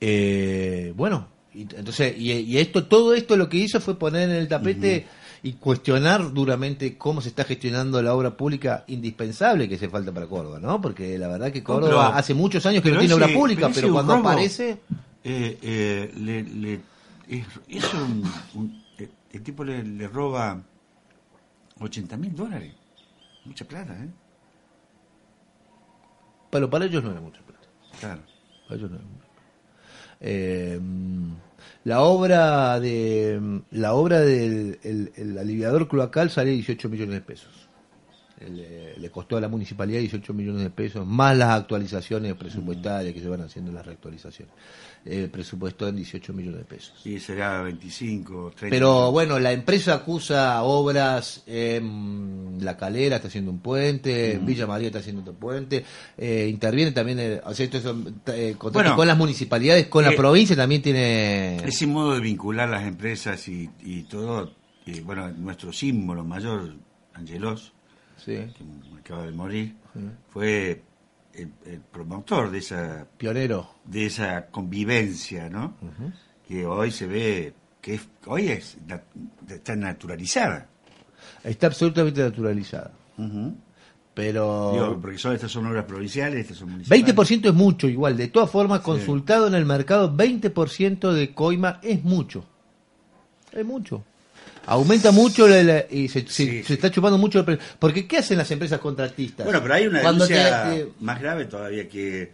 Eh, 0.00 0.92
bueno, 0.96 1.28
y, 1.54 1.62
entonces, 1.62 2.14
y, 2.18 2.32
y 2.32 2.58
esto, 2.58 2.84
todo 2.86 3.14
esto 3.14 3.36
lo 3.36 3.48
que 3.48 3.56
hizo 3.58 3.80
fue 3.80 3.98
poner 3.98 4.28
en 4.28 4.36
el 4.36 4.48
tapete 4.48 5.06
y 5.42 5.52
cuestionar 5.54 6.32
duramente 6.32 6.96
cómo 6.98 7.20
se 7.20 7.28
está 7.28 7.44
gestionando 7.44 8.00
la 8.02 8.14
obra 8.14 8.36
pública 8.36 8.84
indispensable 8.88 9.68
que 9.68 9.74
hace 9.76 9.88
falta 9.88 10.10
para 10.12 10.26
Córdoba, 10.26 10.58
¿no? 10.58 10.80
Porque 10.80 11.18
la 11.18 11.28
verdad 11.28 11.52
que 11.52 11.60
No, 11.60 11.64
Córdoba 11.66 12.06
pero- 12.08 12.18
hace 12.18 12.34
muchos 12.34 12.64
años 12.66 12.82
que 12.82 12.90
no 12.90 12.98
tiene 12.98 13.14
ese- 13.14 13.22
obra 13.24 13.34
pública, 13.34 13.70
pero 13.74 13.92
cuando 13.92 14.14
aparece, 14.14 14.78
Eh, 15.26 15.58
eh, 15.62 16.12
le, 16.18 16.42
le- 16.42 16.80
es, 17.28 17.46
es 17.68 17.94
un, 17.94 18.30
un- 18.54 18.84
eh, 18.98 19.08
el 19.32 19.42
tipo 19.42 19.64
le, 19.64 19.82
le 19.82 20.06
roba 20.08 20.62
80 21.80 22.16
mil 22.18 22.34
dólares. 22.36 22.74
Mucha 23.46 23.64
plata, 23.66 23.94
¿eh? 24.02 24.08
pero 26.50 26.68
para 26.70 26.84
ellos 26.84 27.02
no 27.02 27.10
era 27.10 27.20
mucho 27.20 27.40
plata. 27.42 27.66
Claro. 28.00 28.22
Para 28.68 28.76
ellos 28.78 28.90
no 28.90 28.96
era 28.96 29.04
mucho 29.06 29.16
plata. 29.18 29.23
Eh, 30.20 30.80
la 31.84 32.00
obra 32.02 32.80
de 32.80 33.60
la 33.70 33.94
obra 33.94 34.20
del 34.20 34.78
el, 34.82 35.12
el 35.16 35.38
aliviador 35.38 35.88
cloacal 35.88 36.30
sale 36.30 36.50
18 36.50 36.88
millones 36.88 37.14
de 37.14 37.20
pesos. 37.20 37.63
Le, 38.40 38.96
le 38.98 39.10
costó 39.10 39.36
a 39.36 39.40
la 39.40 39.48
municipalidad 39.48 40.00
18 40.00 40.34
millones 40.34 40.62
de 40.62 40.70
pesos, 40.70 41.06
más 41.06 41.36
las 41.36 41.50
actualizaciones 41.50 42.34
presupuestarias 42.34 43.14
que 43.14 43.20
se 43.20 43.28
van 43.28 43.42
haciendo 43.42 43.72
las 43.72 43.86
reactualizaciones. 43.86 44.54
Eh, 45.06 45.28
presupuestó 45.30 45.86
en 45.86 45.96
18 45.96 46.32
millones 46.32 46.60
de 46.60 46.64
pesos. 46.64 46.94
Y 47.04 47.20
será 47.20 47.60
25, 47.60 48.52
30. 48.56 48.74
Pero 48.74 49.12
bueno, 49.12 49.38
la 49.38 49.52
empresa 49.52 49.92
acusa 49.92 50.62
obras 50.62 51.42
en 51.46 52.56
La 52.62 52.78
Calera, 52.78 53.16
está 53.16 53.28
haciendo 53.28 53.50
un 53.50 53.58
puente, 53.58 54.32
en 54.32 54.46
Villa 54.46 54.66
María 54.66 54.86
está 54.86 55.00
haciendo 55.00 55.20
otro 55.20 55.34
puente, 55.34 55.84
eh, 56.16 56.48
interviene 56.50 56.92
también, 56.92 57.18
eh, 57.20 57.40
o 57.44 57.52
sea, 57.52 57.66
esto 57.66 57.94
eh, 58.28 58.56
Bueno, 58.72 58.96
con 58.96 59.06
las 59.06 59.18
municipalidades, 59.18 59.88
con 59.88 60.04
la 60.04 60.12
provincia 60.12 60.56
también 60.56 60.80
tiene... 60.80 61.56
Ese 61.56 61.86
modo 61.86 62.14
de 62.14 62.20
vincular 62.20 62.70
las 62.70 62.84
empresas 62.84 63.46
y, 63.46 63.68
y 63.82 64.04
todo, 64.04 64.52
y 64.86 65.00
bueno, 65.00 65.30
nuestro 65.32 65.70
símbolo 65.70 66.24
mayor, 66.24 66.76
Angelos, 67.12 67.73
Sí, 68.24 68.32
que 68.36 68.98
acaba 69.00 69.24
de 69.24 69.32
morir, 69.32 69.74
fue 70.30 70.82
el, 71.34 71.50
el 71.66 71.80
promotor 71.80 72.50
de 72.50 72.58
esa 72.58 73.06
pionero. 73.18 73.68
de 73.84 74.06
esa 74.06 74.46
convivencia, 74.46 75.50
¿no? 75.50 75.74
Que 76.48 76.64
hoy 76.66 76.90
se 76.90 77.06
ve 77.06 77.54
que 77.80 77.94
es- 77.94 78.08
hoy 78.26 78.48
es 78.48 78.76
está 79.48 79.76
naturalizada. 79.76 80.68
Está 81.42 81.66
absolutamente 81.68 82.22
naturalizada. 82.22 82.92
Pero... 84.14 84.70
Digo, 84.72 85.00
porque 85.00 85.18
son, 85.18 85.34
estas 85.34 85.50
son 85.50 85.66
obras 85.66 85.84
provinciales, 85.86 86.40
estas 86.40 86.58
son 86.58 86.70
municipales. 86.70 87.04
20% 87.16 87.48
es 87.48 87.54
mucho 87.54 87.88
igual, 87.88 88.16
de 88.16 88.28
todas 88.28 88.48
formas, 88.50 88.80
consultado 88.80 89.48
en 89.48 89.54
el 89.54 89.64
mercado, 89.66 90.14
20% 90.16 91.12
de 91.12 91.34
coima 91.34 91.80
es 91.82 92.04
mucho. 92.04 92.44
Es 93.52 93.64
mucho. 93.66 94.04
Aumenta 94.66 95.10
mucho 95.12 95.46
la- 95.48 95.62
la- 95.62 95.84
y 95.90 96.08
se, 96.08 96.20
se- 96.22 96.28
Sí, 96.28 96.46
se 96.58 96.64
sí. 96.64 96.72
está 96.74 96.90
chupando 96.90 97.18
mucho 97.18 97.38
el 97.40 97.44
precio. 97.44 97.64
Porque 97.78 98.06
¿qué 98.06 98.18
hacen 98.18 98.38
las 98.38 98.50
empresas 98.50 98.78
contratistas? 98.80 99.44
Bueno, 99.44 99.60
pero 99.62 99.74
hay 99.74 99.86
una 99.86 100.00
denuncia 100.00 100.64
te- 100.70 100.84
te- 100.84 100.88
más 101.00 101.20
grave 101.20 101.44
todavía 101.46 101.88
que, 101.88 102.30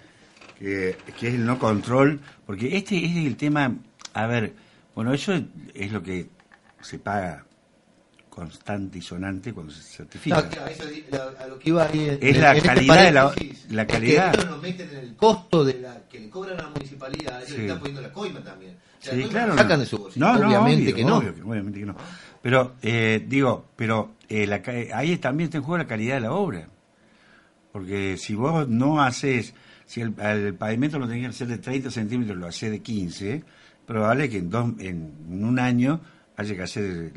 que, 0.59 0.97
que 1.19 1.29
es 1.29 1.35
el 1.35 1.45
no 1.45 1.59
control, 1.59 2.21
porque 2.47 2.77
este 2.77 2.97
es 3.05 3.17
el 3.17 3.37
tema, 3.37 3.75
a 4.15 4.27
ver, 4.27 4.53
bueno, 4.95 5.13
eso 5.15 5.33
es 5.75 5.93
lo 5.93 6.03
que 6.03 6.27
se 6.81 6.99
paga 6.99 7.45
constante 8.41 8.99
y 8.99 9.03
sonante 9.03 9.53
cuando 9.53 9.73
se 9.73 9.83
certifica. 9.83 10.41
No, 10.43 10.49
claro, 10.49 10.71
eso 10.71 10.87
di- 10.87 11.05
a- 11.13 11.47
lo 11.47 11.59
que 11.59 11.69
iba 11.71 11.85
ahí 11.87 12.19
Es 12.21 12.39
la 12.39 12.53
este 12.57 12.69
calidad 12.69 13.05
de 13.05 13.13
la- 13.13 13.29
paréntesis, 13.29 13.67
la 13.71 13.83
es 13.83 13.87
que 13.89 13.93
calidad. 13.95 14.45
nos 14.49 14.63
meten 14.63 14.89
en 14.91 14.97
el 14.97 15.15
costo 15.17 15.65
de 15.65 15.75
la 15.81 16.03
que 16.09 16.21
le 16.21 16.31
cobran 16.31 16.59
a 16.59 16.63
la 16.63 16.69
municipalidad, 16.71 17.37
ellos 17.39 17.49
Sí. 17.51 17.57
le 17.59 17.63
están 17.65 17.79
poniendo 17.79 18.01
la 18.03 18.13
coima 18.13 18.41
también. 18.41 18.73
O 18.73 19.03
sea, 19.05 19.15
Sí, 19.15 19.23
la 19.23 19.29
claro. 19.29 19.55
la 19.55 19.63
sacan 19.63 19.79
no. 19.79 19.81
de 19.81 19.87
su 19.87 19.99
bolsillo. 19.99 20.27
No, 20.27 20.39
no, 20.39 20.47
obviamente 20.49 20.83
obvio, 20.85 20.97
que 20.97 21.05
no. 21.05 21.17
obvio 21.19 21.35
obviamente 21.47 21.81
que 21.81 21.87
no. 21.87 21.97
Pero, 22.43 22.73
eh, 22.83 23.25
digo, 23.29 23.67
pero 23.77 24.13
eh, 24.29 24.47
la 24.47 24.63
ahí 24.95 25.17
también 25.19 25.47
está 25.49 25.59
en 25.59 25.65
juego 25.65 25.79
la 25.79 25.87
calidad 25.87 26.15
de 26.17 26.21
la 26.23 26.33
obra. 26.33 26.69
Porque 27.73 28.17
si 28.17 28.35
vos 28.35 28.67
no 28.69 29.01
haces, 29.03 29.55
si 29.87 30.01
el, 30.01 30.15
el 30.21 30.55
pavimento 30.55 30.99
lo 30.99 31.07
tenías 31.07 31.31
que 31.31 31.45
hacer 31.45 31.49
de 31.49 31.59
30 31.59 31.91
centímetros, 31.91 32.37
lo 32.37 32.47
haces 32.49 32.71
de 32.71 32.81
15, 32.81 33.45
probable 33.87 34.29
que 34.29 34.39
en, 34.39 34.51
dos, 34.51 34.73
en 34.81 35.13
un 35.45 35.59
año 35.59 36.01
haya 36.37 36.55
que 36.57 36.63
hacer 36.63 37.13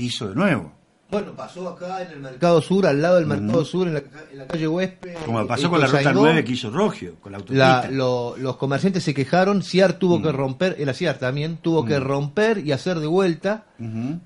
piso 0.00 0.30
de 0.30 0.34
nuevo. 0.34 0.79
Bueno, 1.10 1.32
pasó 1.32 1.68
acá 1.68 2.02
en 2.02 2.12
el 2.12 2.20
Mercado 2.20 2.60
Sur, 2.62 2.86
al 2.86 3.02
lado 3.02 3.16
del 3.16 3.26
Mercado 3.26 3.64
Sur, 3.64 3.88
en 3.88 3.94
la, 3.94 4.02
en 4.32 4.38
la 4.38 4.46
calle 4.46 4.68
Huespe. 4.68 5.14
Como 5.26 5.46
pasó 5.46 5.68
con 5.68 5.80
la 5.80 5.86
ruta 5.86 5.98
Ituzaingó. 6.02 6.20
9 6.22 6.44
que 6.44 6.52
hizo 6.52 6.70
Rogio, 6.70 7.14
con 7.20 7.32
la 7.32 7.38
autopista. 7.38 7.82
La- 7.84 7.90
lo- 7.90 8.36
los 8.36 8.56
comerciantes 8.56 9.02
se 9.02 9.12
quejaron, 9.14 9.62
Ciar 9.62 9.94
tuvo 9.94 10.18
Mm. 10.18 10.22
que 10.22 10.32
romper, 10.32 10.76
el 10.78 10.94
Ciar 10.94 11.18
también, 11.18 11.56
tuvo 11.56 11.84
que 11.84 11.98
romper 11.98 12.58
y 12.58 12.72
hacer 12.72 13.00
de 13.00 13.06
vuelta 13.06 13.64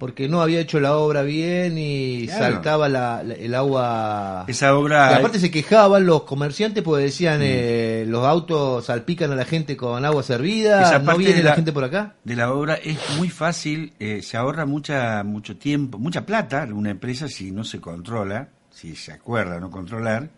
porque 0.01 0.29
no 0.29 0.43
había 0.43 0.59
hecho 0.59 0.81
la 0.81 0.97
obra 0.97 1.23
bien 1.23 1.79
y 1.79 2.27
Claro. 2.27 2.55
saltaba 2.57 2.89
la- 2.89 3.21
el 3.23 3.55
agua. 3.55 4.45
Esa 4.49 4.77
obra... 4.77 5.13
Y 5.13 5.15
aparte 5.15 5.39
se 5.39 5.51
quejaban 5.53 6.05
los 6.07 6.25
comerciantes 6.25 6.83
porque 6.83 7.05
decían 7.05 7.39
eh, 7.43 8.05
los 8.09 8.25
autos 8.27 8.85
salpican 8.87 9.31
a 9.31 9.37
la 9.37 9.45
gente 9.45 9.77
con 9.77 10.05
agua 10.05 10.25
servida, 10.25 10.83
Esa 10.83 10.99
no 10.99 11.17
viene 11.17 11.41
la- 11.43 11.55
gente 11.55 11.73
por 11.73 11.85
acá. 11.85 12.15
de 12.25 12.35
la 12.35 12.53
obra 12.53 12.75
es 12.75 12.99
muy 13.17 13.31
fácil, 13.31 13.93
eh, 14.01 14.23
se 14.23 14.37
ahorra 14.37 14.67
mucha 14.67 15.23
mucho 15.23 15.57
tiempo, 15.57 15.99
mucha 15.99 16.27
plata 16.27 16.67
una 16.75 16.91
empresa 16.91 17.29
si 17.29 17.51
no 17.51 17.65
se 17.65 17.81
controla, 17.81 18.49
si 18.71 18.97
se 18.97 19.13
acuerda 19.13 19.61
no 19.61 19.71
controlar, 19.71 20.31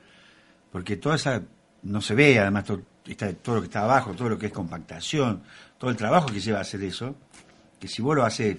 porque 0.70 0.96
toda 0.96 1.16
esa 1.16 1.42
no 1.83 2.01
se 2.01 2.14
ve, 2.14 2.38
además 2.38 2.64
todo, 2.64 2.83
está, 3.07 3.33
todo 3.35 3.57
lo 3.57 3.61
que 3.62 3.66
está 3.66 3.83
abajo, 3.83 4.12
todo 4.12 4.29
lo 4.31 4.38
que 4.38 4.46
es 4.46 4.53
compactación, 4.53 5.42
todo 5.79 5.90
el 5.90 5.96
trabajo 5.96 6.27
que 6.27 6.40
lleva 6.40 6.59
a 6.59 6.62
hacer 6.62 6.83
eso, 6.83 7.16
que 7.81 7.88
si 7.88 8.03
vos 8.03 8.16
lo 8.16 8.25
haces 8.25 8.59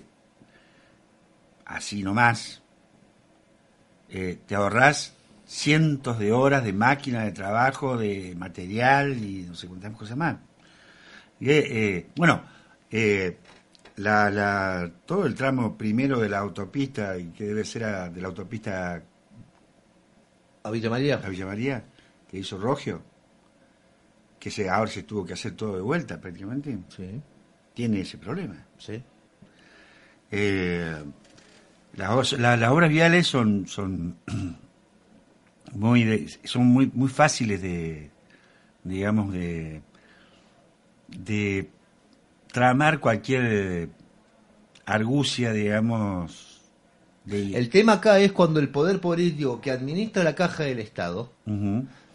así 1.65 2.03
nomás, 2.03 2.61
eh, 4.09 4.39
te 4.45 4.55
ahorrás 4.55 5.13
cientos 5.45 6.19
de 6.19 6.31
horas 6.31 6.63
de 6.63 6.73
máquina 6.73 7.23
de 7.23 7.31
trabajo, 7.31 7.97
de 7.97 8.35
material 8.35 9.17
y 9.17 9.43
no 9.43 9.55
sé 9.55 9.67
cuántas 9.67 9.95
cosas 9.95 10.17
más. 10.17 10.37
Eh, 11.39 11.67
eh, 11.69 12.07
bueno, 12.15 12.41
eh, 12.91 13.37
la, 13.97 14.29
la, 14.31 14.91
todo 15.05 15.25
el 15.25 15.35
tramo 15.35 15.77
primero 15.77 16.19
de 16.19 16.29
la 16.29 16.39
autopista, 16.39 17.17
y 17.17 17.27
que 17.31 17.45
debe 17.45 17.63
ser 17.65 17.83
a- 17.83 18.09
de 18.09 18.21
la 18.21 18.27
autopista 18.29 19.01
A 20.63 20.71
Villa 20.71 20.89
María. 20.89 21.15
a 21.23 21.29
Villa 21.29 21.45
María, 21.45 21.83
que 22.29 22.37
hizo 22.39 22.57
Rogio, 22.57 23.01
que 24.39 24.49
se, 24.51 24.69
ahora 24.69 24.89
se 24.91 25.03
tuvo 25.03 25.25
que 25.25 25.33
hacer 25.33 25.53
todo 25.53 25.75
de 25.75 25.81
vuelta 25.81 26.19
prácticamente, 26.21 26.77
Sí, 26.89 27.21
tiene 27.73 28.01
ese 28.01 28.17
problema. 28.17 28.55
sí. 28.77 29.01
Eh, 30.31 31.03
las, 31.95 32.33
la- 32.33 32.57
las 32.57 32.69
obras 32.71 32.89
viales 32.89 33.27
son 33.27 33.65
son 33.67 34.17
muy 35.73 36.03
de- 36.03 36.27
son 36.43 36.65
muy 36.65 36.91
muy 36.93 37.07
fáciles 37.09 37.61
de 37.61 38.11
digamos 38.83 39.31
de 39.33 39.81
de 41.07 41.69
tramar 42.51 42.99
cualquier 42.99 43.43
eh, 43.45 43.89
argucia 44.85 45.51
digamos 45.53 46.61
de 47.25 47.57
El 47.57 47.69
tema 47.69 47.93
acá 47.93 48.19
es 48.19 48.31
cuando 48.31 48.59
el 48.59 48.69
poder 48.69 49.01
político 49.01 49.59
que 49.59 49.71
administra 49.71 50.23
la 50.23 50.35
caja 50.35 50.63
del 50.63 50.79
Estado 50.79 51.31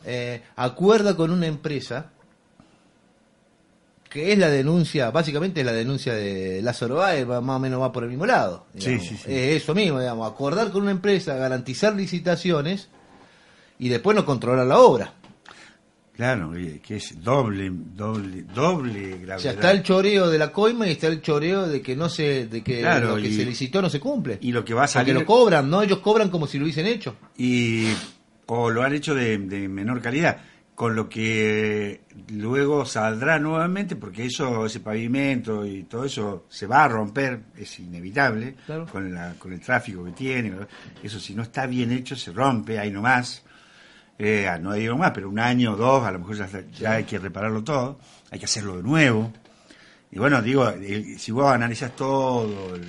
eh, 0.04 0.42
acuerda 0.56 1.14
con 1.16 1.30
una 1.30 1.46
empresa 1.46 2.10
que 4.12 4.30
es 4.30 4.38
la 4.38 4.50
denuncia, 4.50 5.10
básicamente 5.10 5.60
es 5.60 5.66
la 5.66 5.72
denuncia 5.72 6.12
de 6.12 6.60
Lázaro 6.60 6.96
Báez, 6.96 7.26
más 7.26 7.42
o 7.42 7.58
menos 7.58 7.80
va 7.80 7.92
por 7.92 8.04
el 8.04 8.10
mismo 8.10 8.26
lado. 8.26 8.66
Sí, 8.76 9.00
sí, 9.00 9.16
sí. 9.16 9.24
Es 9.26 9.62
eso 9.62 9.74
mismo, 9.74 10.00
digamos, 10.00 10.30
acordar 10.30 10.70
con 10.70 10.82
una 10.82 10.90
empresa, 10.90 11.34
garantizar 11.36 11.96
licitaciones 11.96 12.90
y 13.78 13.88
después 13.88 14.14
no 14.14 14.26
controlar 14.26 14.66
la 14.66 14.80
obra. 14.80 15.14
Claro 16.14 16.52
que 16.82 16.96
es 16.96 17.22
doble 17.22 17.70
doble 17.72 18.42
doble 18.54 19.14
O 19.14 19.18
gravedad 19.20 19.38
sea, 19.38 19.52
está 19.52 19.70
el 19.70 19.82
choreo 19.82 20.28
de 20.30 20.38
la 20.38 20.52
coima 20.52 20.86
y 20.86 20.92
está 20.92 21.06
el 21.08 21.20
choreo 21.22 21.66
de 21.68 21.80
que 21.82 21.96
no 21.96 22.08
se, 22.08 22.46
de 22.46 22.62
que 22.62 22.80
Claro, 22.80 23.16
lo 23.16 23.22
que 23.22 23.28
y- 23.28 23.36
se 23.36 23.44
licitó 23.44 23.80
no 23.82 23.88
se 23.90 23.98
cumple. 24.00 24.38
y 24.40 24.52
lo 24.52 24.64
que 24.64 24.74
va 24.74 24.82
a 24.82 24.84
O 24.84 24.88
salir 24.88 25.14
lo 25.14 25.24
cobran, 25.26 25.68
¿no? 25.70 25.82
Ellos 25.82 25.98
cobran 26.00 26.28
como 26.30 26.46
si 26.46 26.58
lo 26.58 26.64
hubiesen 26.64 26.86
hecho. 26.86 27.16
y 27.36 27.88
o 28.46 28.70
lo 28.70 28.82
han 28.82 28.92
hecho 28.94 29.14
de, 29.14 29.38
de 29.38 29.68
menor 29.68 30.00
calidad 30.02 30.38
con 30.74 30.96
lo 30.96 31.08
que 31.08 32.00
luego 32.30 32.84
saldrá 32.86 33.38
nuevamente 33.38 33.94
porque 33.96 34.24
eso 34.26 34.66
ese 34.66 34.80
pavimento 34.80 35.64
y 35.66 35.84
todo 35.84 36.04
eso 36.04 36.46
se 36.48 36.66
va 36.66 36.84
a 36.84 36.88
romper 36.88 37.40
es 37.56 37.78
inevitable 37.78 38.54
Claro. 38.66 38.86
con 38.86 39.12
la 39.14 39.34
con 39.38 39.52
el 39.52 39.60
tráfico 39.60 40.02
que 40.04 40.12
tiene 40.12 40.52
eso 41.02 41.20
si 41.20 41.34
no 41.34 41.42
está 41.42 41.66
bien 41.66 41.92
hecho 41.92 42.16
se 42.16 42.32
rompe 42.32 42.78
ahí 42.78 42.90
nomás 42.90 43.42
eh, 44.18 44.48
no 44.60 44.72
digo 44.74 44.96
más 44.96 45.10
pero 45.12 45.28
un 45.28 45.38
año 45.38 45.72
o 45.72 45.76
dos 45.76 46.04
a 46.04 46.12
lo 46.12 46.18
mejor 46.20 46.36
ya, 46.36 46.48
ya 46.78 46.92
hay 46.92 47.04
que 47.04 47.18
repararlo 47.18 47.62
todo 47.64 47.98
hay 48.30 48.38
que 48.38 48.44
hacerlo 48.46 48.76
de 48.76 48.82
nuevo. 48.82 49.32
Y 50.10 50.18
bueno 50.18 50.40
digo 50.42 50.68
el- 50.68 51.18
si 51.18 51.32
vos 51.32 51.50
analizas 51.52 51.94
todo 51.96 52.74
el 52.74 52.82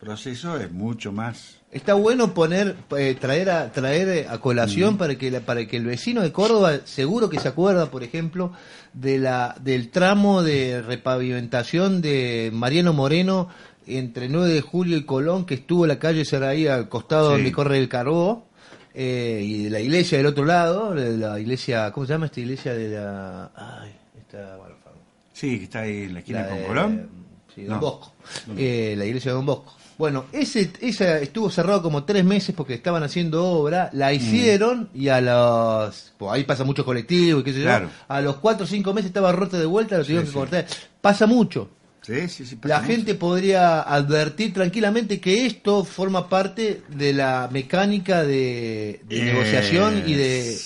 proceso 0.00 0.56
es 0.58 0.70
mucho 0.70 1.12
más. 1.12 1.58
Está 1.70 1.94
bueno 1.94 2.34
poner, 2.34 2.76
eh, 2.96 3.16
traer 3.20 3.50
a, 3.50 3.72
traer 3.72 4.28
a 4.28 4.38
colación 4.38 4.96
para 4.96 5.16
que 5.16 5.30
la- 5.30 5.40
para 5.40 5.66
que 5.66 5.76
el 5.76 5.84
vecino 5.86 6.22
de 6.22 6.30
Córdoba 6.30 6.78
seguro 6.84 7.28
que 7.28 7.40
se 7.40 7.48
acuerda, 7.48 7.90
por 7.90 8.04
ejemplo, 8.04 8.52
de 8.92 9.18
la 9.18 9.56
del 9.60 9.90
tramo 9.90 10.42
de 10.44 10.82
repavimentación 10.82 12.00
de 12.00 12.50
Mariano 12.52 12.92
Moreno 12.92 13.48
entre 13.86 14.28
9 14.28 14.52
de 14.52 14.60
julio 14.60 14.96
y 14.96 15.04
Colón, 15.04 15.46
que 15.46 15.54
estuvo 15.54 15.84
en 15.84 15.88
la 15.88 15.98
calle 15.98 16.24
Saraí 16.24 16.68
al 16.68 16.88
costado 16.88 17.28
Sí. 17.30 17.32
donde 17.34 17.52
corre 17.52 17.78
el 17.78 17.88
Carbó, 17.88 18.46
eh, 18.94 19.40
y 19.44 19.68
la 19.68 19.80
iglesia 19.80 20.18
del 20.18 20.26
otro 20.28 20.44
lado, 20.44 20.94
la 20.94 21.38
iglesia, 21.40 21.90
¿cómo 21.92 22.06
se 22.06 22.12
llama 22.12 22.26
esta 22.26 22.40
iglesia 22.40 22.74
de 22.74 22.88
la? 22.90 23.50
Ay, 23.54 23.90
esta, 24.18 24.56
bueno, 24.56 24.74
sí 25.32 25.58
que 25.58 25.64
está 25.64 25.80
ahí 25.80 26.04
en 26.04 26.14
la 26.14 26.20
esquina 26.20 26.42
la 26.42 26.48
con 26.48 26.58
de- 26.58 26.64
Colón 26.66 27.08
Sí, 27.54 27.62
Don 27.64 27.74
No. 27.76 27.80
Bosco. 27.80 28.12
Eh, 28.56 28.94
la 28.98 29.04
iglesia 29.04 29.30
de 29.30 29.36
Don 29.36 29.46
Bosco. 29.46 29.74
Bueno, 29.96 30.24
ese, 30.32 30.72
esa 30.80 31.18
estuvo 31.20 31.48
cerrado 31.50 31.80
como 31.82 32.02
tres 32.02 32.24
meses 32.24 32.52
porque 32.52 32.74
estaban 32.74 33.04
haciendo 33.04 33.44
obra, 33.44 33.90
la 33.92 34.10
Mm. 34.10 34.14
hicieron 34.14 34.88
y 34.92 35.06
a 35.08 35.20
los... 35.20 36.12
pues 36.18 36.32
ahí 36.32 36.42
pasa 36.42 36.64
mucho 36.64 36.84
colectivo 36.84 37.38
y 37.40 37.44
qué 37.44 37.52
sé 37.52 37.62
Claro. 37.62 37.86
yo. 37.86 37.92
A 38.08 38.20
los 38.20 38.36
cuatro 38.38 38.64
o 38.64 38.66
cinco 38.66 38.92
meses 38.92 39.06
estaba 39.08 39.30
rota 39.30 39.56
de 39.56 39.66
vuelta, 39.66 39.96
lo 39.98 40.02
tuvieron 40.04 40.24
Sí, 40.26 40.30
que 40.30 40.32
sí. 40.32 40.38
cortar. 40.38 40.66
Pasa 41.00 41.26
mucho. 41.28 41.68
Sí, 42.06 42.28
sí, 42.28 42.44
sí. 42.44 42.58
La 42.64 42.80
gente 42.80 43.14
podría 43.14 43.80
advertir 43.80 44.52
tranquilamente 44.52 45.20
que 45.20 45.46
esto 45.46 45.84
forma 45.84 46.28
parte 46.28 46.82
de 46.88 47.14
la 47.14 47.48
mecánica 47.50 48.22
de, 48.22 49.00
de 49.08 49.20
Eh, 49.22 49.24
negociación 49.32 50.02
y 50.06 50.12
de, 50.12 50.56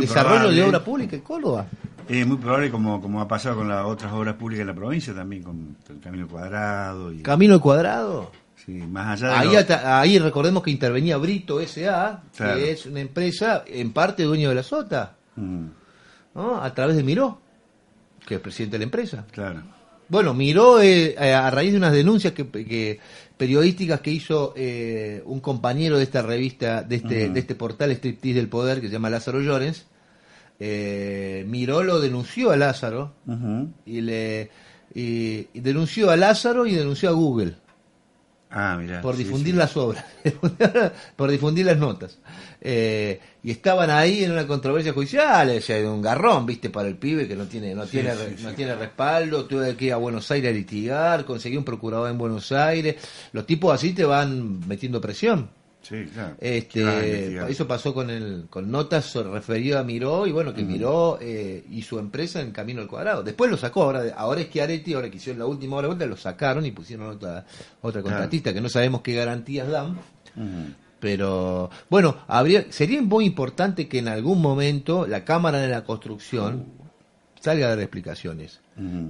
desarrollo 0.00 0.50
de 0.50 0.62
obra 0.62 0.84
pública 0.84 1.16
en 1.16 1.22
Córdoba. 1.22 1.66
Es 2.08 2.24
muy 2.26 2.36
probable, 2.36 2.70
como, 2.70 3.00
como 3.00 3.20
ha 3.20 3.26
pasado 3.26 3.56
con 3.56 3.68
las 3.68 3.84
otras 3.84 4.12
obras 4.12 4.34
públicas 4.36 4.60
en 4.62 4.66
la 4.68 4.74
provincia 4.74 5.12
también, 5.14 5.42
con 5.42 5.76
el 5.88 6.00
Camino 6.00 6.26
Cuadrado. 6.28 7.12
Y, 7.12 7.22
Camino 7.22 7.60
cuadrado. 7.60 8.30
sí, 8.64 8.72
más 8.72 9.20
allá 9.22 9.28
de. 9.28 9.34
Ahí, 9.34 9.66
lo- 9.68 9.88
ahí 9.88 10.18
recordemos 10.20 10.62
que 10.62 10.70
intervenía 10.70 11.16
Brito 11.16 11.60
S.A., 11.60 12.22
Claro. 12.36 12.58
que 12.58 12.70
es 12.72 12.86
una 12.86 13.00
empresa 13.00 13.64
en 13.66 13.92
parte 13.92 14.22
dueño 14.24 14.48
de 14.50 14.54
la 14.54 14.62
Sota, 14.62 15.14
Mm, 15.36 15.66
¿no? 16.34 16.60
a 16.62 16.72
través 16.74 16.96
de 16.96 17.02
Miró, 17.04 17.40
que 18.26 18.34
es 18.36 18.40
presidente 18.40 18.74
de 18.74 18.78
la 18.80 18.84
empresa. 18.84 19.24
claro. 19.32 19.62
Bueno, 20.10 20.34
Miró, 20.34 20.80
eh, 20.82 21.14
a 21.18 21.50
raíz 21.50 21.70
de 21.72 21.78
unas 21.78 21.92
denuncias 21.92 22.32
que, 22.34 22.46
que- 22.48 22.98
periodísticas 23.36 24.00
que 24.02 24.10
hizo 24.10 24.52
eh, 24.56 25.22
un 25.24 25.40
compañero 25.40 25.96
de 25.96 26.02
esta 26.02 26.20
revista, 26.20 26.82
de 26.82 26.96
este, 26.96 27.28
de 27.32 27.40
este 27.40 27.54
portal 27.54 27.90
Striptease 27.92 28.34
del 28.36 28.48
Poder, 28.48 28.80
que 28.82 28.88
se 28.88 28.92
llama 28.92 29.08
Lázaro 29.08 29.40
Llorens, 29.40 29.86
eh, 30.58 31.44
Miró 31.48 31.82
lo 31.82 32.00
denunció 32.00 32.50
a 32.50 32.56
Lázaro, 32.56 33.14
y 33.86 34.00
le 34.02 34.50
y- 34.94 35.46
y 35.54 35.60
denunció 35.60 36.10
a 36.10 36.16
Lázaro 36.16 36.66
y 36.66 36.74
denunció 36.74 37.08
a 37.08 37.12
Google. 37.12 37.54
Ah, 38.50 38.76
mira. 38.78 39.00
por 39.00 39.16
difundir 39.16 39.54
las 39.54 39.76
obras, 39.76 40.04
por 41.16 41.30
difundir 41.30 41.66
las 41.66 41.78
notas. 41.78 42.18
Eh, 42.60 43.20
y 43.42 43.50
estaban 43.52 43.90
ahí 43.90 44.24
en 44.24 44.32
una 44.32 44.46
controversia 44.46 44.92
judicial, 44.92 45.56
o 45.56 45.60
sea, 45.60 45.88
un 45.88 46.02
garrón, 46.02 46.46
viste, 46.46 46.68
para 46.68 46.88
el 46.88 46.96
pibe 46.96 47.28
que 47.28 47.36
no 47.36 47.46
tiene, 47.46 47.74
no 47.74 47.84
Sí, 47.84 47.92
tiene, 47.92 48.12
no 48.42 48.52
tiene 48.52 48.74
respaldo, 48.74 49.44
tuve 49.44 49.76
que 49.76 49.86
ir 49.86 49.92
a 49.92 49.96
Buenos 49.96 50.30
Aires 50.30 50.50
a 50.50 50.54
litigar, 50.54 51.24
conseguí 51.24 51.56
un 51.56 51.64
procurador 51.64 52.10
en 52.10 52.18
Buenos 52.18 52.50
Aires, 52.52 52.96
los 53.32 53.46
tipos 53.46 53.72
así 53.72 53.92
te 53.92 54.04
van 54.04 54.66
metiendo 54.66 55.00
presión. 55.00 55.48
Sí, 55.82 56.04
claro. 56.12 56.36
Este, 56.40 56.84
Ah, 57.40 57.48
eso 57.48 57.66
pasó 57.66 57.94
con 57.94 58.10
el 58.10 58.46
con 58.50 58.70
notas 58.70 59.14
referido 59.14 59.78
a 59.78 59.82
Miró 59.82 60.26
y 60.26 60.32
bueno 60.32 60.52
que 60.52 60.62
Miró 60.62 61.18
eh, 61.20 61.64
y 61.70 61.82
su 61.82 61.98
empresa 61.98 62.40
en 62.40 62.52
Camino 62.52 62.82
al 62.82 62.88
Cuadrado. 62.88 63.22
Después 63.22 63.50
lo 63.50 63.56
sacó, 63.56 63.84
ahora 63.84 64.14
ahora 64.16 64.42
es 64.42 64.50
Chiaretti, 64.50 64.92
ahora 64.92 65.10
que 65.10 65.16
hicieron 65.16 65.38
la 65.38 65.46
última 65.46 65.76
hora 65.76 65.86
de 65.86 65.94
vuelta 65.94 66.06
lo 66.06 66.16
sacaron 66.16 66.66
y 66.66 66.70
pusieron 66.70 67.08
otra 67.08 67.46
otra 67.80 68.02
contratista 68.02 68.52
que 68.52 68.60
no 68.60 68.68
sabemos 68.68 69.00
qué 69.00 69.14
garantías 69.14 69.68
dan. 69.68 69.98
Pero 71.00 71.70
bueno, 71.88 72.18
habría 72.28 72.70
sería 72.70 73.00
muy 73.00 73.24
importante 73.24 73.88
que 73.88 73.98
en 73.98 74.08
algún 74.08 74.42
momento 74.42 75.06
la 75.06 75.24
Cámara 75.24 75.58
de 75.58 75.68
la 75.68 75.82
Construcción 75.84 76.66
salga 77.40 77.66
a 77.66 77.70
dar 77.70 77.80
explicaciones, 77.80 78.60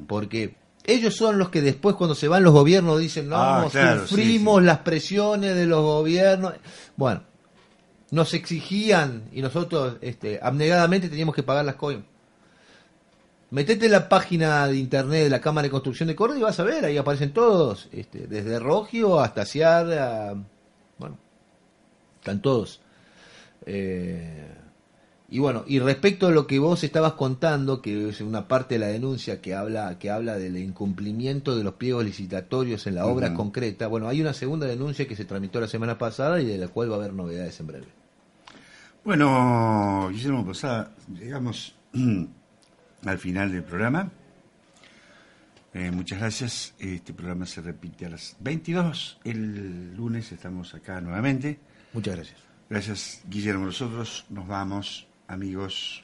porque 0.06 0.54
ellos 0.84 1.14
son 1.16 1.38
los 1.38 1.50
que 1.50 1.60
después 1.62 1.94
cuando 1.96 2.14
se 2.14 2.28
van 2.28 2.42
los 2.42 2.52
gobiernos 2.52 2.98
dicen, 2.98 3.28
no, 3.28 3.36
Ah, 3.36 3.68
claro, 3.70 4.06
sufrimos 4.06 4.56
sí, 4.56 4.60
sí. 4.62 4.66
las 4.66 4.78
presiones 4.78 5.54
de 5.54 5.66
los 5.66 5.82
gobiernos. 5.82 6.54
Bueno, 6.96 7.22
nos 8.10 8.34
exigían 8.34 9.24
y 9.32 9.42
nosotros 9.42 9.96
este, 10.00 10.40
abnegadamente 10.42 11.08
teníamos 11.08 11.34
que 11.34 11.42
pagar 11.42 11.64
las 11.64 11.76
coimas. 11.76 12.04
Metete 13.50 13.86
en 13.86 13.92
la 13.92 14.08
página 14.08 14.66
de 14.68 14.76
internet 14.76 15.24
de 15.24 15.30
la 15.30 15.40
Cámara 15.40 15.64
de 15.66 15.70
Construcción 15.72 16.06
de 16.08 16.14
Córdoba 16.14 16.38
y 16.38 16.42
vas 16.42 16.60
a 16.60 16.64
ver, 16.64 16.84
ahí 16.84 16.96
aparecen 16.96 17.32
todos, 17.32 17.88
este, 17.90 18.26
desde 18.28 18.60
Rogio 18.60 19.18
hasta 19.18 19.44
Ciar, 19.44 19.92
a- 19.92 20.34
bueno, 20.98 21.18
están 22.20 22.40
todos. 22.40 22.80
Eh, 23.66 24.46
y 25.30 25.38
bueno, 25.38 25.64
y 25.66 25.78
respecto 25.78 26.26
a 26.26 26.30
lo 26.32 26.48
que 26.48 26.58
vos 26.58 26.82
estabas 26.82 27.12
contando, 27.12 27.80
que 27.80 28.08
es 28.08 28.20
una 28.20 28.48
parte 28.48 28.74
de 28.74 28.80
la 28.80 28.88
denuncia 28.88 29.40
que 29.40 29.54
habla, 29.54 29.96
que 29.98 30.10
habla 30.10 30.36
del 30.36 30.56
incumplimiento 30.56 31.56
de 31.56 31.62
los 31.62 31.74
pliegos 31.74 32.04
licitatorios 32.04 32.86
en 32.88 32.96
la 32.96 33.06
obra 33.06 33.32
concreta, 33.34 33.86
bueno, 33.86 34.08
hay 34.08 34.20
una 34.20 34.32
segunda 34.32 34.66
denuncia 34.66 35.06
que 35.06 35.14
se 35.14 35.24
tramitó 35.24 35.60
la 35.60 35.68
semana 35.68 35.98
pasada 35.98 36.40
y 36.40 36.46
de 36.46 36.58
la 36.58 36.66
cual 36.66 36.90
va 36.90 36.96
a 36.96 36.98
haber 36.98 37.12
novedades 37.12 37.60
en 37.60 37.66
breve. 37.68 37.86
Bueno, 39.04 40.08
Guillermo 40.10 40.44
Posada, 40.44 40.92
llegamos 41.16 41.74
al 43.04 43.18
final 43.18 43.52
del 43.52 43.62
programa. 43.62 44.10
Eh, 45.72 45.90
muchas 45.92 46.18
gracias. 46.18 46.74
Este 46.78 47.14
programa 47.14 47.46
se 47.46 47.62
repite 47.62 48.06
a 48.06 48.10
las 48.10 48.36
22. 48.40 49.20
El 49.24 49.94
lunes 49.94 50.32
estamos 50.32 50.74
acá 50.74 51.00
nuevamente. 51.00 51.60
Muchas 51.92 52.16
gracias. 52.16 52.40
Gracias, 52.68 53.22
Guillermo. 53.28 53.66
Nosotros 53.66 54.26
nos 54.28 54.46
vamos, 54.46 55.06
amigos. 55.30 56.02